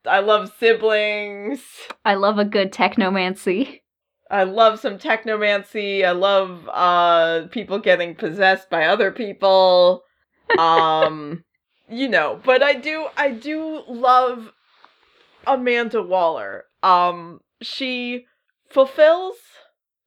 I 0.04 0.20
love 0.20 0.52
siblings. 0.58 1.60
I 2.04 2.14
love 2.14 2.38
a 2.38 2.44
good 2.44 2.72
technomancy. 2.72 3.82
I 4.30 4.44
love 4.44 4.78
some 4.78 4.96
technomancy. 4.96 6.04
I 6.04 6.12
love 6.12 6.68
uh 6.72 7.48
people 7.50 7.80
getting 7.80 8.14
possessed 8.14 8.70
by 8.70 8.86
other 8.86 9.10
people. 9.10 10.04
Um 10.56 11.44
you 11.90 12.08
know, 12.08 12.40
but 12.44 12.62
I 12.62 12.74
do 12.74 13.08
I 13.16 13.32
do 13.32 13.82
love 13.88 14.52
Amanda 15.46 16.02
Waller. 16.02 16.64
Um 16.82 17.40
she 17.60 18.26
fulfills 18.68 19.36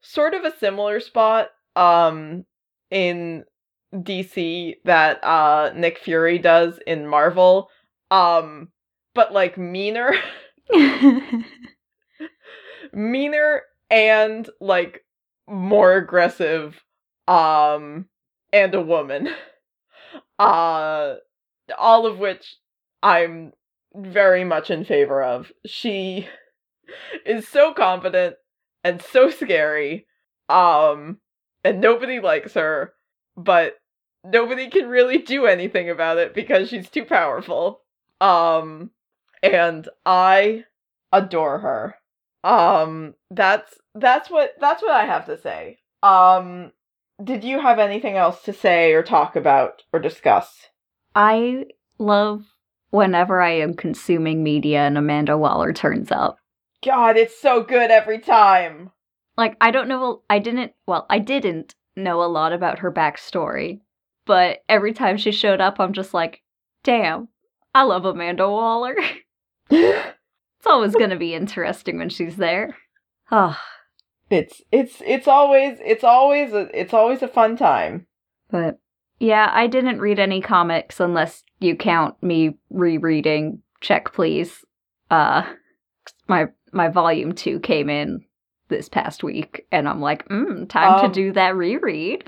sort 0.01 0.34
of 0.34 0.45
a 0.45 0.57
similar 0.57 1.01
spot 1.01 1.49
um 1.76 2.45
in 2.89 3.43
DC 3.93 4.76
that 4.86 5.21
uh 5.24 5.71
Nick 5.76 5.97
Fury 5.97 6.39
does 6.39 6.80
in 6.88 7.07
Marvel. 7.07 7.69
Um 8.09 8.69
but 9.13 9.34
like 9.34 9.57
meaner. 9.57 10.15
meaner 12.93 13.63
and 13.94 14.50
like 14.60 15.06
more 15.48 15.94
aggressive 15.94 16.84
um 17.28 18.08
and 18.52 18.74
a 18.76 18.82
woman. 18.82 19.30
Uh 20.39 21.16
all 21.78 22.06
of 22.08 22.18
which 22.18 22.58
i'm 23.04 23.54
very 23.96 24.44
much 24.44 24.72
in 24.72 24.84
favor 24.84 25.24
of. 25.24 25.52
She 25.66 26.28
is 27.26 27.48
so 27.48 27.74
confident 27.74 28.36
and 28.84 29.02
so 29.02 29.30
scary 29.30 30.08
um 30.50 31.20
and 31.64 31.80
nobody 31.80 32.20
likes 32.20 32.56
her 32.56 32.94
but 33.38 33.76
nobody 34.26 34.70
can 34.70 34.88
really 34.89 35.20
do 35.20 35.46
anything 35.46 35.89
about 35.89 36.18
it 36.18 36.34
because 36.34 36.68
she's 36.70 36.89
too 36.89 37.06
powerful. 37.06 37.82
Um 38.20 38.89
and 39.44 39.88
i 40.06 40.66
adore 41.12 41.60
her 41.60 41.96
um 42.44 43.14
that's 43.32 43.76
that's 43.96 44.30
what 44.30 44.52
that's 44.60 44.82
what 44.82 44.91
i 44.91 45.06
have 45.06 45.26
to 45.26 45.38
say 45.39 45.78
um 46.02 46.72
did 47.24 47.44
you 47.44 47.60
have 47.62 47.80
anything 47.80 48.18
else 48.18 48.41
to 48.44 48.52
say 48.54 48.91
or 48.94 49.04
talk 49.04 49.36
about 49.36 49.84
or 49.94 50.00
discuss 50.00 50.68
I 51.16 51.66
love 52.00 52.44
whenever 52.89 53.39
I 53.39 53.52
am 53.52 53.76
consuming 53.76 54.44
media 54.44 54.80
and 54.80 54.98
Amanda 54.98 55.38
Waller 55.38 55.72
turns 55.74 56.12
up. 56.12 56.38
god 56.84 57.18
it's 57.18 57.39
so 57.39 57.62
good 57.64 57.91
every 57.91 58.20
time 58.20 58.91
Like, 59.38 59.56
I 59.62 59.72
don't 59.72 59.88
know, 59.88 60.22
I 60.30 60.39
didn't, 60.39 60.74
well, 60.88 61.06
I 61.10 61.20
didn't 61.20 61.74
know 61.96 62.24
a 62.24 62.30
lot 62.30 62.54
about 62.54 62.80
her 62.80 62.91
backstory, 62.91 63.80
but 64.26 64.60
every 64.70 64.94
time 64.94 65.18
she 65.18 65.32
showed 65.32 65.60
up, 65.62 65.80
I'm 65.80 65.94
just 65.94 66.14
like, 66.14 66.41
damn, 66.84 67.30
I 67.74 67.84
love 67.84 68.06
Amanda 68.06 68.48
Waller. 68.50 68.96
it's 70.64 70.68
always 70.72 70.95
gonna 70.95 71.18
be 71.18 71.34
interesting 71.34 71.97
when 71.97 72.07
she's 72.07 72.38
there. 72.38 72.78
Ah, 73.30 73.61
it's 74.30 74.61
it's 74.72 75.01
it's 75.05 75.28
always 75.28 75.78
it's 75.84 76.05
always 76.05 76.53
a 76.53 76.70
it's 76.80 76.93
always 76.93 77.22
a 77.22 77.28
fun 77.28 77.57
time 77.57 78.07
but 78.49 78.80
yeah, 79.20 79.49
I 79.53 79.68
didn't 79.68 79.99
read 79.99 80.20
any 80.20 80.39
comics 80.39 80.99
unless 81.01 81.43
you 81.59 81.76
count 81.76 82.22
me 82.24 82.55
rereading 82.70 83.61
Check 83.82 84.14
Please. 84.14 84.64
Uh, 85.11 85.43
my 86.30 86.45
my 86.72 86.88
volume 86.88 87.34
two 87.34 87.59
came 87.59 87.89
in 87.89 88.24
this 88.70 88.88
past 88.88 89.22
week, 89.24 89.66
and 89.72 89.88
I'm 89.89 89.99
like, 90.01 90.28
mm, 90.30 90.68
time 90.70 90.99
Um, 91.03 91.07
to 91.09 91.14
do 91.14 91.32
that 91.34 91.55
reread. 91.57 92.24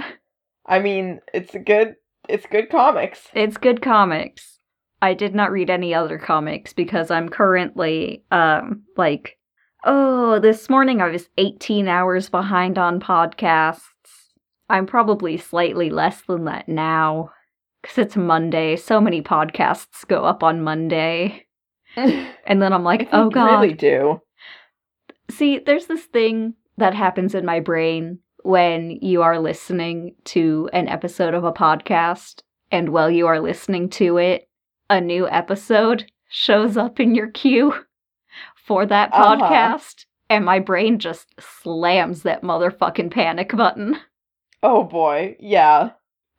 i 0.66 0.80
mean 0.80 1.22
it's 1.34 1.56
a 1.56 1.60
good 1.60 1.96
it's 2.28 2.46
good 2.48 2.70
comics 2.70 3.30
It's 3.34 3.56
good 3.58 3.82
comics. 3.82 4.55
I 5.02 5.14
did 5.14 5.36
not 5.36 5.52
read 5.52 5.70
any 5.70 5.94
other 5.94 6.18
comics 6.18 6.74
because 6.74 7.12
I'm 7.12 7.30
currently 7.30 8.24
um 8.32 8.84
like 8.98 9.38
oh, 9.84 10.40
this 10.40 10.70
morning 10.70 11.02
I 11.02 11.10
was 11.10 11.30
18 11.38 11.88
hours 11.88 12.30
behind 12.30 12.80
on 12.80 13.00
podcasts. 13.00 13.82
I'm 14.68 14.88
probably 14.88 15.38
slightly 15.38 15.92
less 15.92 16.22
than 16.28 16.46
that 16.46 16.68
now 16.68 17.32
cuz 17.84 17.98
it's 18.00 18.16
Monday. 18.16 18.76
So 18.76 19.00
many 19.00 19.22
podcasts 19.22 20.08
go 20.08 20.26
up 20.26 20.44
on 20.44 20.62
Monday. 20.62 21.46
And 22.48 22.62
then 22.62 22.74
I'm 22.74 22.84
like, 22.84 23.08
"Oh 23.12 23.30
god." 23.30 23.62
really 23.62 23.74
do. 23.74 24.22
See, 25.30 25.60
there's 25.60 25.88
this 25.88 26.04
thing 26.06 26.54
that 26.78 26.94
happens 26.94 27.34
in 27.34 27.46
my 27.46 27.60
brain 27.60 28.20
when 28.44 28.92
you 29.02 29.24
are 29.24 29.40
listening 29.40 30.14
to 30.26 30.70
an 30.72 30.88
episode 30.88 31.34
of 31.34 31.44
a 31.44 31.52
podcast, 31.52 32.42
and 32.72 32.90
while 32.90 33.10
you 33.10 33.26
are 33.26 33.40
listening 33.40 33.90
to 33.90 34.18
it, 34.18 34.48
a 34.90 35.02
new 35.02 35.28
episode 35.28 36.06
shows 36.30 36.78
up 36.78 37.00
in 37.00 37.16
your 37.16 37.30
queue 37.30 37.74
for 38.56 38.86
that 38.86 39.14
Uh-huh. 39.14 39.36
podcast, 39.38 40.06
and 40.30 40.44
my 40.46 40.60
brain 40.60 41.00
just 41.00 41.28
slams 41.40 42.24
that 42.24 42.42
motherfucking 42.42 43.12
panic 43.12 43.56
button. 43.56 43.98
Oh 44.64 44.84
boy, 44.84 45.36
yeah. 45.40 45.92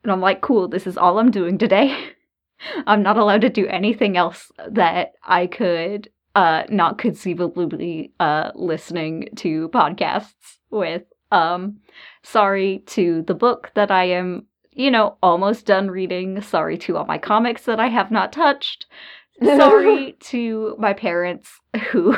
And 0.03 0.11
I'm 0.11 0.21
like, 0.21 0.41
cool, 0.41 0.67
this 0.67 0.85
is 0.87 0.97
all 0.97 1.19
I'm 1.19 1.31
doing 1.31 1.57
today. 1.57 1.97
I'm 2.87 3.03
not 3.03 3.17
allowed 3.17 3.41
to 3.41 3.49
do 3.49 3.67
anything 3.67 4.17
else 4.17 4.51
that 4.69 5.13
I 5.23 5.47
could 5.47 6.09
uh 6.35 6.63
not 6.69 6.97
conceivably 6.97 8.11
uh 8.19 8.51
listening 8.55 9.29
to 9.37 9.69
podcasts 9.69 10.57
with. 10.71 11.03
Um 11.31 11.77
sorry 12.23 12.79
to 12.87 13.21
the 13.23 13.33
book 13.35 13.71
that 13.75 13.91
I 13.91 14.05
am, 14.05 14.46
you 14.77 14.91
know, 14.91 15.17
almost 15.23 15.65
done 15.65 15.89
reading. 15.89 16.41
Sorry 16.41 16.77
to 16.79 16.97
all 16.97 17.05
my 17.05 17.17
comics 17.17 17.63
that 17.63 17.79
I 17.79 17.87
have 17.87 18.11
not 18.11 18.31
touched. 18.31 18.85
Sorry 19.43 20.15
to 20.19 20.75
my 20.79 20.93
parents 20.93 21.59
who 21.91 22.15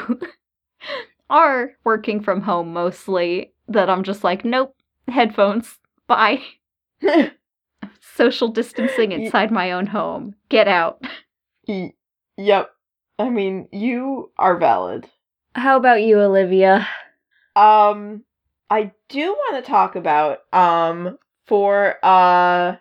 are 1.30 1.72
working 1.84 2.22
from 2.22 2.42
home 2.42 2.74
mostly 2.74 3.54
that 3.68 3.90
I'm 3.90 4.04
just 4.04 4.24
like, 4.24 4.46
nope, 4.46 4.76
headphones. 5.08 5.78
Bye 6.08 6.42
social 8.02 8.48
distancing 8.50 9.12
inside 9.12 9.52
my 9.52 9.72
own 9.72 9.88
home. 9.88 10.36
Get 10.50 10.68
out. 10.68 11.04
Yep. 12.38 12.70
I 13.18 13.30
mean, 13.30 13.68
you 13.72 14.32
are 14.38 14.58
valid. 14.58 15.08
How 15.56 15.78
about 15.78 16.02
you, 16.02 16.20
Olivia? 16.20 16.88
Um, 17.56 18.24
I 18.70 18.92
do 19.10 19.32
want 19.32 19.64
to 19.64 19.70
talk 19.70 19.96
about 19.96 20.40
um 20.54 21.18
for 21.50 21.96
uh 22.06 22.76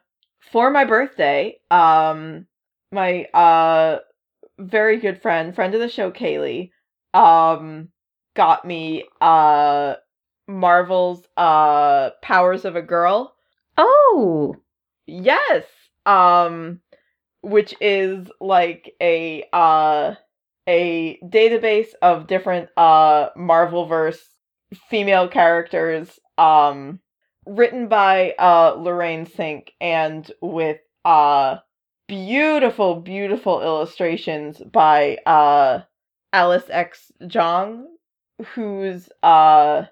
for 0.52 0.70
my 0.70 0.84
birthday 0.84 1.58
um 1.70 2.46
my 2.92 3.24
uh 3.34 3.98
very 4.58 4.98
good 4.98 5.20
friend 5.20 5.54
friend 5.54 5.74
of 5.74 5.80
the 5.80 5.88
show 5.88 6.10
Kaylee 6.10 6.70
um 7.14 7.88
got 8.36 8.64
me 8.66 9.04
uh 9.22 9.94
Marvel's 10.46 11.26
uh 11.36 12.10
Powers 12.22 12.64
of 12.64 12.76
a 12.76 12.82
Girl 12.82 13.34
Oh, 13.76 14.56
Yes. 15.06 15.64
Um 16.04 16.80
which 17.40 17.74
is 17.80 18.28
like 18.40 18.94
a 19.00 19.44
uh 19.52 20.14
a 20.68 21.18
database 21.24 21.88
of 22.02 22.26
different 22.26 22.68
uh 22.76 23.30
Marvelverse 23.36 24.18
female 24.90 25.28
characters 25.28 26.18
um 26.36 27.00
written 27.48 27.88
by 27.88 28.34
uh 28.38 28.74
Lorraine 28.78 29.26
Cink 29.26 29.70
and 29.80 30.30
with 30.40 30.78
uh 31.04 31.56
beautiful 32.06 33.00
beautiful 33.00 33.62
illustrations 33.62 34.58
by 34.58 35.16
uh 35.26 35.80
Alice 36.32 36.68
X 36.68 37.10
Zhang 37.22 37.84
who's 38.54 39.08
uh 39.22 39.84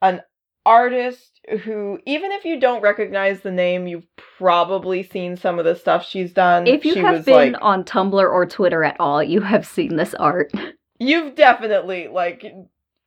an 0.00 0.22
artist 0.64 1.40
who 1.62 1.98
even 2.06 2.30
if 2.32 2.44
you 2.44 2.58
don't 2.58 2.82
recognize 2.82 3.40
the 3.40 3.50
name 3.50 3.86
you've 3.86 4.06
probably 4.16 5.02
seen 5.02 5.36
some 5.36 5.58
of 5.58 5.64
the 5.64 5.74
stuff 5.74 6.06
she's 6.06 6.32
done 6.32 6.66
if 6.66 6.84
you 6.84 6.94
she 6.94 7.00
have 7.00 7.24
been 7.24 7.52
like 7.52 7.62
on 7.62 7.84
Tumblr 7.84 8.14
or 8.14 8.46
Twitter 8.46 8.84
at 8.84 8.96
all, 9.00 9.22
you 9.22 9.40
have 9.40 9.66
seen 9.66 9.96
this 9.96 10.14
art. 10.14 10.52
you've 11.00 11.34
definitely 11.34 12.08
like 12.08 12.44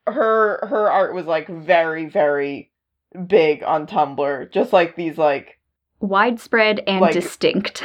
her 0.05 0.65
her 0.67 0.91
art 0.91 1.15
was 1.15 1.25
like 1.25 1.47
very 1.47 2.05
very 2.05 2.71
big 3.27 3.63
on 3.63 3.87
tumblr 3.87 4.51
just 4.51 4.73
like 4.73 4.95
these 4.95 5.17
like 5.17 5.59
Widespread 6.01 6.81
and 6.87 7.01
Like- 7.01 7.13
distinct. 7.13 7.83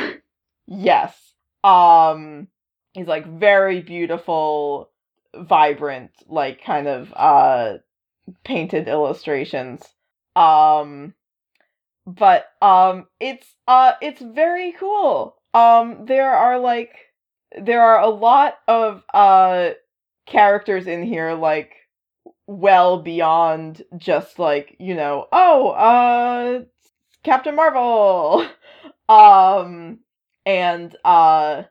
yes. 0.67 1.17
Um 1.65 2.49
these 2.95 3.07
like 3.07 3.27
very 3.27 3.81
beautiful 3.81 4.91
vibrant 5.35 6.11
like 6.29 6.63
kind 6.65 6.89
of 6.89 7.13
uh 7.15 7.75
painted 8.45 8.89
illustrations. 8.89 9.83
Um 10.35 11.15
but 12.07 12.47
um 12.61 13.07
it's 13.21 13.47
uh 13.69 13.93
it's 14.01 14.21
very 14.21 14.73
cool. 14.73 15.37
Um 15.55 16.07
there 16.07 16.33
are 16.33 16.59
like 16.59 16.95
there 17.61 17.83
are 17.83 18.01
a 18.01 18.09
lot 18.09 18.55
of 18.69 19.03
uh 19.15 19.71
characters 20.27 20.87
in 20.87 21.03
here 21.05 21.35
like 21.35 21.73
well 22.51 23.01
beyond 23.01 23.85
just 23.97 24.41
like 24.41 24.75
you 24.81 24.93
know 24.93 25.29
oh 25.33 25.69
uh 25.71 26.63
captain 27.23 27.55
marvel. 27.57 28.47
Um 29.09 29.99
and 30.47 30.95
uh 31.05 31.65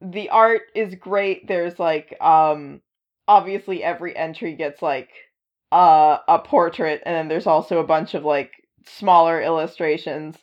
the 0.00 0.30
art 0.30 0.62
is 0.74 0.94
great. 0.94 1.46
There's 1.46 1.78
like 1.78 2.16
um 2.22 2.80
obviously 3.28 3.82
every 3.84 4.16
entry 4.16 4.54
gets 4.54 4.80
like 4.80 5.10
uh 5.72 6.18
a 6.26 6.38
portrait 6.38 7.02
and 7.04 7.14
then 7.14 7.28
there's 7.28 7.46
also 7.46 7.80
a 7.80 7.86
bunch 7.86 8.14
of 8.14 8.24
like 8.24 8.52
smaller 8.86 9.42
illustrations. 9.42 10.36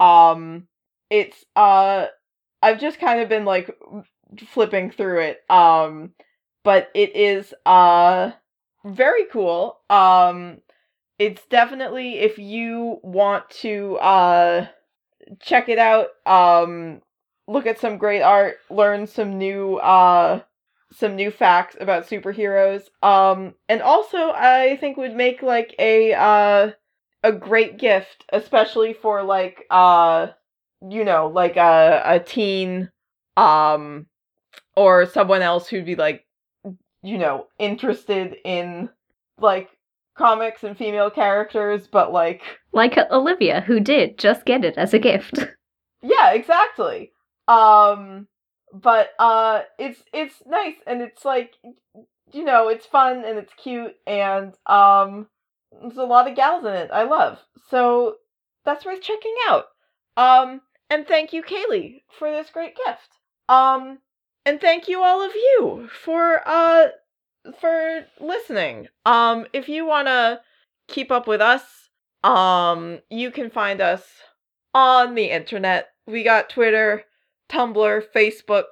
Um 0.00 0.66
it's 1.10 1.44
uh 1.54 2.06
i've 2.60 2.80
just 2.80 2.98
kind 2.98 3.20
of 3.20 3.28
been 3.28 3.44
like 3.44 3.70
flipping 4.48 4.90
through 4.90 5.20
it. 5.20 5.48
Um 5.48 6.10
but 6.64 6.90
it 6.92 7.14
is 7.14 7.54
uh 7.64 8.32
very 8.84 9.24
cool. 9.26 9.78
Um 9.90 10.58
it's 11.18 11.44
definitely 11.46 12.18
if 12.20 12.38
you 12.38 12.98
want 13.02 13.48
to 13.50 13.96
uh 13.98 14.66
check 15.40 15.68
it 15.68 15.78
out 15.78 16.08
um 16.26 17.00
look 17.48 17.66
at 17.66 17.78
some 17.78 17.98
great 17.98 18.22
art 18.22 18.56
learn 18.70 19.06
some 19.06 19.38
new 19.38 19.76
uh 19.76 20.40
some 20.92 21.16
new 21.16 21.30
facts 21.30 21.76
about 21.80 22.06
superheroes. 22.08 22.84
Um 23.02 23.54
and 23.68 23.82
also 23.82 24.30
i 24.32 24.76
think 24.80 24.96
would 24.96 25.14
make 25.14 25.42
like 25.42 25.74
a 25.78 26.14
uh 26.14 26.70
a 27.22 27.32
great 27.32 27.78
gift 27.78 28.24
especially 28.32 28.94
for 28.94 29.22
like 29.22 29.64
uh 29.70 30.28
you 30.88 31.04
know 31.04 31.28
like 31.28 31.56
a 31.56 32.02
a 32.04 32.20
teen 32.20 32.90
um 33.36 34.06
or 34.76 35.06
someone 35.06 35.42
else 35.42 35.68
who'd 35.68 35.84
be 35.86 35.96
like 35.96 36.24
you 37.02 37.18
know 37.18 37.46
interested 37.58 38.36
in 38.44 38.88
like 39.38 39.70
comics 40.16 40.64
and 40.64 40.76
female 40.76 41.10
characters 41.10 41.86
but 41.86 42.12
like 42.12 42.42
Like 42.72 42.98
Olivia, 43.10 43.62
who 43.62 43.80
did 43.80 44.18
just 44.18 44.44
get 44.44 44.64
it 44.64 44.76
as 44.76 44.92
a 44.92 44.98
gift. 44.98 45.38
yeah 46.02 46.32
exactly. 46.32 47.12
Um 47.48 48.26
but 48.72 49.10
uh 49.18 49.62
it's 49.78 50.02
it's 50.12 50.42
nice 50.46 50.76
and 50.86 51.00
it's 51.02 51.24
like 51.24 51.54
you 52.32 52.44
know 52.44 52.68
it's 52.68 52.86
fun 52.86 53.24
and 53.24 53.38
it's 53.38 53.52
cute 53.54 53.94
and 54.06 54.54
um 54.66 55.26
there's 55.82 55.96
a 55.96 56.04
lot 56.04 56.28
of 56.28 56.36
gals 56.36 56.64
in 56.64 56.72
it 56.72 56.90
i 56.92 57.02
love. 57.04 57.38
So 57.70 58.16
that's 58.64 58.84
worth 58.84 59.00
checking 59.00 59.34
out. 59.48 59.64
Um 60.16 60.60
and 60.90 61.06
thank 61.06 61.32
you 61.32 61.42
kaylee 61.42 62.02
for 62.18 62.30
this 62.30 62.50
great 62.50 62.76
gift. 62.76 63.08
Um 63.48 63.98
and 64.44 64.60
thank 64.60 64.88
you 64.88 65.02
all 65.02 65.22
of 65.22 65.34
you 65.34 65.88
for 66.04 66.40
uh 66.46 66.88
for 67.60 68.06
listening. 68.20 68.88
Um 69.06 69.46
if 69.52 69.68
you 69.68 69.86
want 69.86 70.08
to 70.08 70.40
keep 70.88 71.10
up 71.10 71.26
with 71.26 71.40
us 71.40 71.62
um 72.24 73.00
you 73.10 73.30
can 73.30 73.50
find 73.50 73.80
us 73.80 74.06
on 74.74 75.14
the 75.14 75.30
internet. 75.30 75.88
We 76.06 76.22
got 76.22 76.50
twitter 76.50 77.04
tumblr 77.50 78.02
facebook 78.14 78.64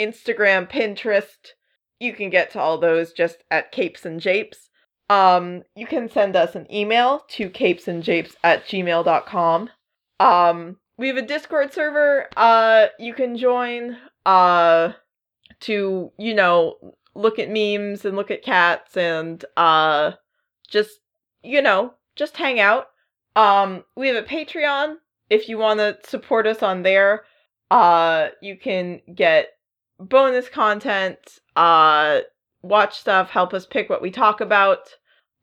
instagram 0.00 0.70
pinterest. 0.70 1.52
You 2.00 2.12
can 2.12 2.30
get 2.30 2.50
to 2.52 2.60
all 2.60 2.78
those 2.78 3.12
just 3.12 3.44
at 3.50 3.72
capes 3.72 4.04
and 4.04 4.20
japes. 4.20 4.68
Um 5.10 5.62
you 5.76 5.86
can 5.86 6.08
send 6.08 6.36
us 6.36 6.54
an 6.54 6.72
email 6.72 7.24
to 7.30 7.50
capesandjapes 7.50 8.34
at 8.42 8.66
gmail.com 8.66 9.70
um 10.20 10.76
we 10.98 11.08
have 11.08 11.16
a 11.16 11.22
discord 11.22 11.72
server. 11.72 12.28
Uh 12.36 12.86
you 12.98 13.14
can 13.14 13.36
join 13.36 13.96
uh 14.26 14.92
to 15.60 16.10
you 16.18 16.34
know 16.34 16.76
look 17.14 17.38
at 17.38 17.50
memes 17.50 18.04
and 18.04 18.16
look 18.16 18.30
at 18.30 18.42
cats 18.42 18.96
and 18.96 19.44
uh 19.56 20.12
just 20.68 21.00
you 21.42 21.60
know 21.60 21.92
just 22.16 22.36
hang 22.36 22.60
out 22.60 22.88
um 23.36 23.84
we 23.96 24.08
have 24.08 24.16
a 24.16 24.26
patreon 24.26 24.96
if 25.30 25.48
you 25.48 25.58
want 25.58 25.78
to 25.78 25.96
support 26.08 26.46
us 26.46 26.62
on 26.62 26.82
there 26.82 27.24
uh 27.70 28.28
you 28.40 28.56
can 28.56 29.00
get 29.14 29.50
bonus 30.08 30.48
content, 30.48 31.38
uh, 31.56 32.20
watch 32.62 32.98
stuff, 32.98 33.30
help 33.30 33.54
us 33.54 33.66
pick 33.66 33.88
what 33.88 34.02
we 34.02 34.10
talk 34.10 34.40
about. 34.40 34.90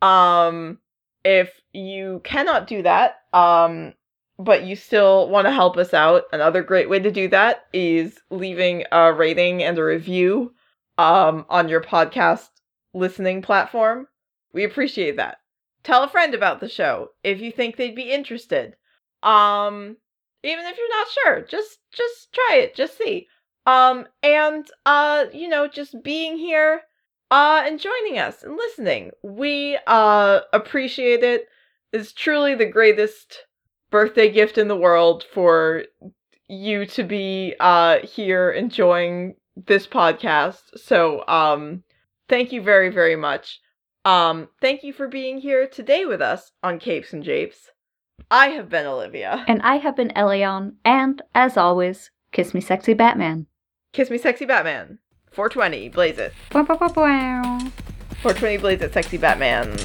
Um, 0.02 0.80
if 1.24 1.62
you 1.74 2.22
cannot 2.24 2.68
do 2.68 2.84
that, 2.84 3.18
um, 3.34 3.94
but 4.40 4.64
you 4.64 4.74
still 4.74 5.28
want 5.28 5.46
to 5.46 5.52
help 5.52 5.76
us 5.76 5.94
out, 5.94 6.24
another 6.32 6.64
great 6.64 6.90
way 6.90 6.98
to 6.98 7.12
do 7.12 7.28
that 7.28 7.66
is 7.74 8.18
leaving 8.30 8.86
a 8.90 9.12
rating 9.12 9.62
and 9.62 9.78
a 9.78 9.84
review 9.84 10.54
um, 10.98 11.46
on 11.50 11.68
your 11.68 11.82
podcast 11.82 12.48
listening 12.94 13.42
platform. 13.42 14.08
We 14.54 14.64
appreciate 14.64 15.18
that. 15.18 15.40
Tell 15.84 16.04
a 16.04 16.10
friend 16.10 16.34
about 16.34 16.62
the 16.62 16.70
show 16.70 17.10
if 17.22 17.42
you 17.42 17.52
think 17.52 17.76
they'd 17.76 17.96
be 17.96 18.12
interested. 18.12 18.78
Um, 19.24 19.98
even 20.44 20.66
if 20.66 20.78
you're 20.78 20.98
not 20.98 21.08
sure, 21.10 21.42
just 21.42 21.80
just 21.92 22.32
try 22.32 22.60
it, 22.60 22.76
just 22.76 22.98
see. 22.98 23.28
Um, 23.66 24.08
and 24.24 24.66
uh, 24.86 25.26
you 25.34 25.50
know, 25.50 25.68
just 25.68 26.02
being 26.02 26.38
here, 26.38 26.82
uh, 27.30 27.64
and 27.66 27.80
joining 27.80 28.20
us 28.20 28.44
and 28.44 28.56
listening. 28.56 29.12
We 29.22 29.78
uh 29.86 30.42
appreciate 30.54 31.24
it. 31.24 31.48
It's 31.92 32.14
truly 32.14 32.56
the 32.56 32.66
greatest 32.66 33.40
birthday 33.92 34.32
gift 34.32 34.58
in 34.58 34.68
the 34.68 34.76
world 34.76 35.26
for 35.34 35.84
you 36.48 36.86
to 36.86 37.04
be 37.04 37.56
uh 37.60 38.00
here 38.00 38.52
enjoying 38.52 39.36
this 39.68 39.86
podcast. 39.88 40.78
So 40.78 41.28
um 41.28 41.84
thank 42.28 42.52
you 42.52 42.62
very 42.62 42.90
very 42.90 43.16
much. 43.16 43.60
Um 44.06 44.48
thank 44.62 44.84
you 44.84 44.94
for 44.94 45.08
being 45.08 45.40
here 45.40 45.68
today 45.68 46.06
with 46.06 46.22
us 46.22 46.52
on 46.64 46.80
Capes 46.80 47.14
and 47.14 47.24
Japes. 47.24 47.70
I 48.32 48.48
have 48.50 48.70
been 48.70 48.86
Olivia. 48.86 49.44
And 49.48 49.62
I 49.64 49.78
have 49.78 49.96
been 49.96 50.10
Elion, 50.10 50.74
and 50.86 51.22
as 51.34 51.58
always, 51.58 52.12
kiss 52.32 52.54
me 52.54 52.62
sexy 52.62 52.94
Batman. 52.94 53.48
Kiss 53.94 54.10
me 54.10 54.18
sexy 54.18 54.46
Batman. 54.46 55.00
420 55.32 55.90
blaze 55.90 56.18
it. 56.18 56.34
Wow, 56.54 56.66
wow, 56.70 56.78
wow, 56.80 56.94
wow. 56.96 57.60
420 58.22 58.58
blaze 58.58 58.82
it 58.82 58.94
sexy 58.94 59.18
Batman. 59.18 59.76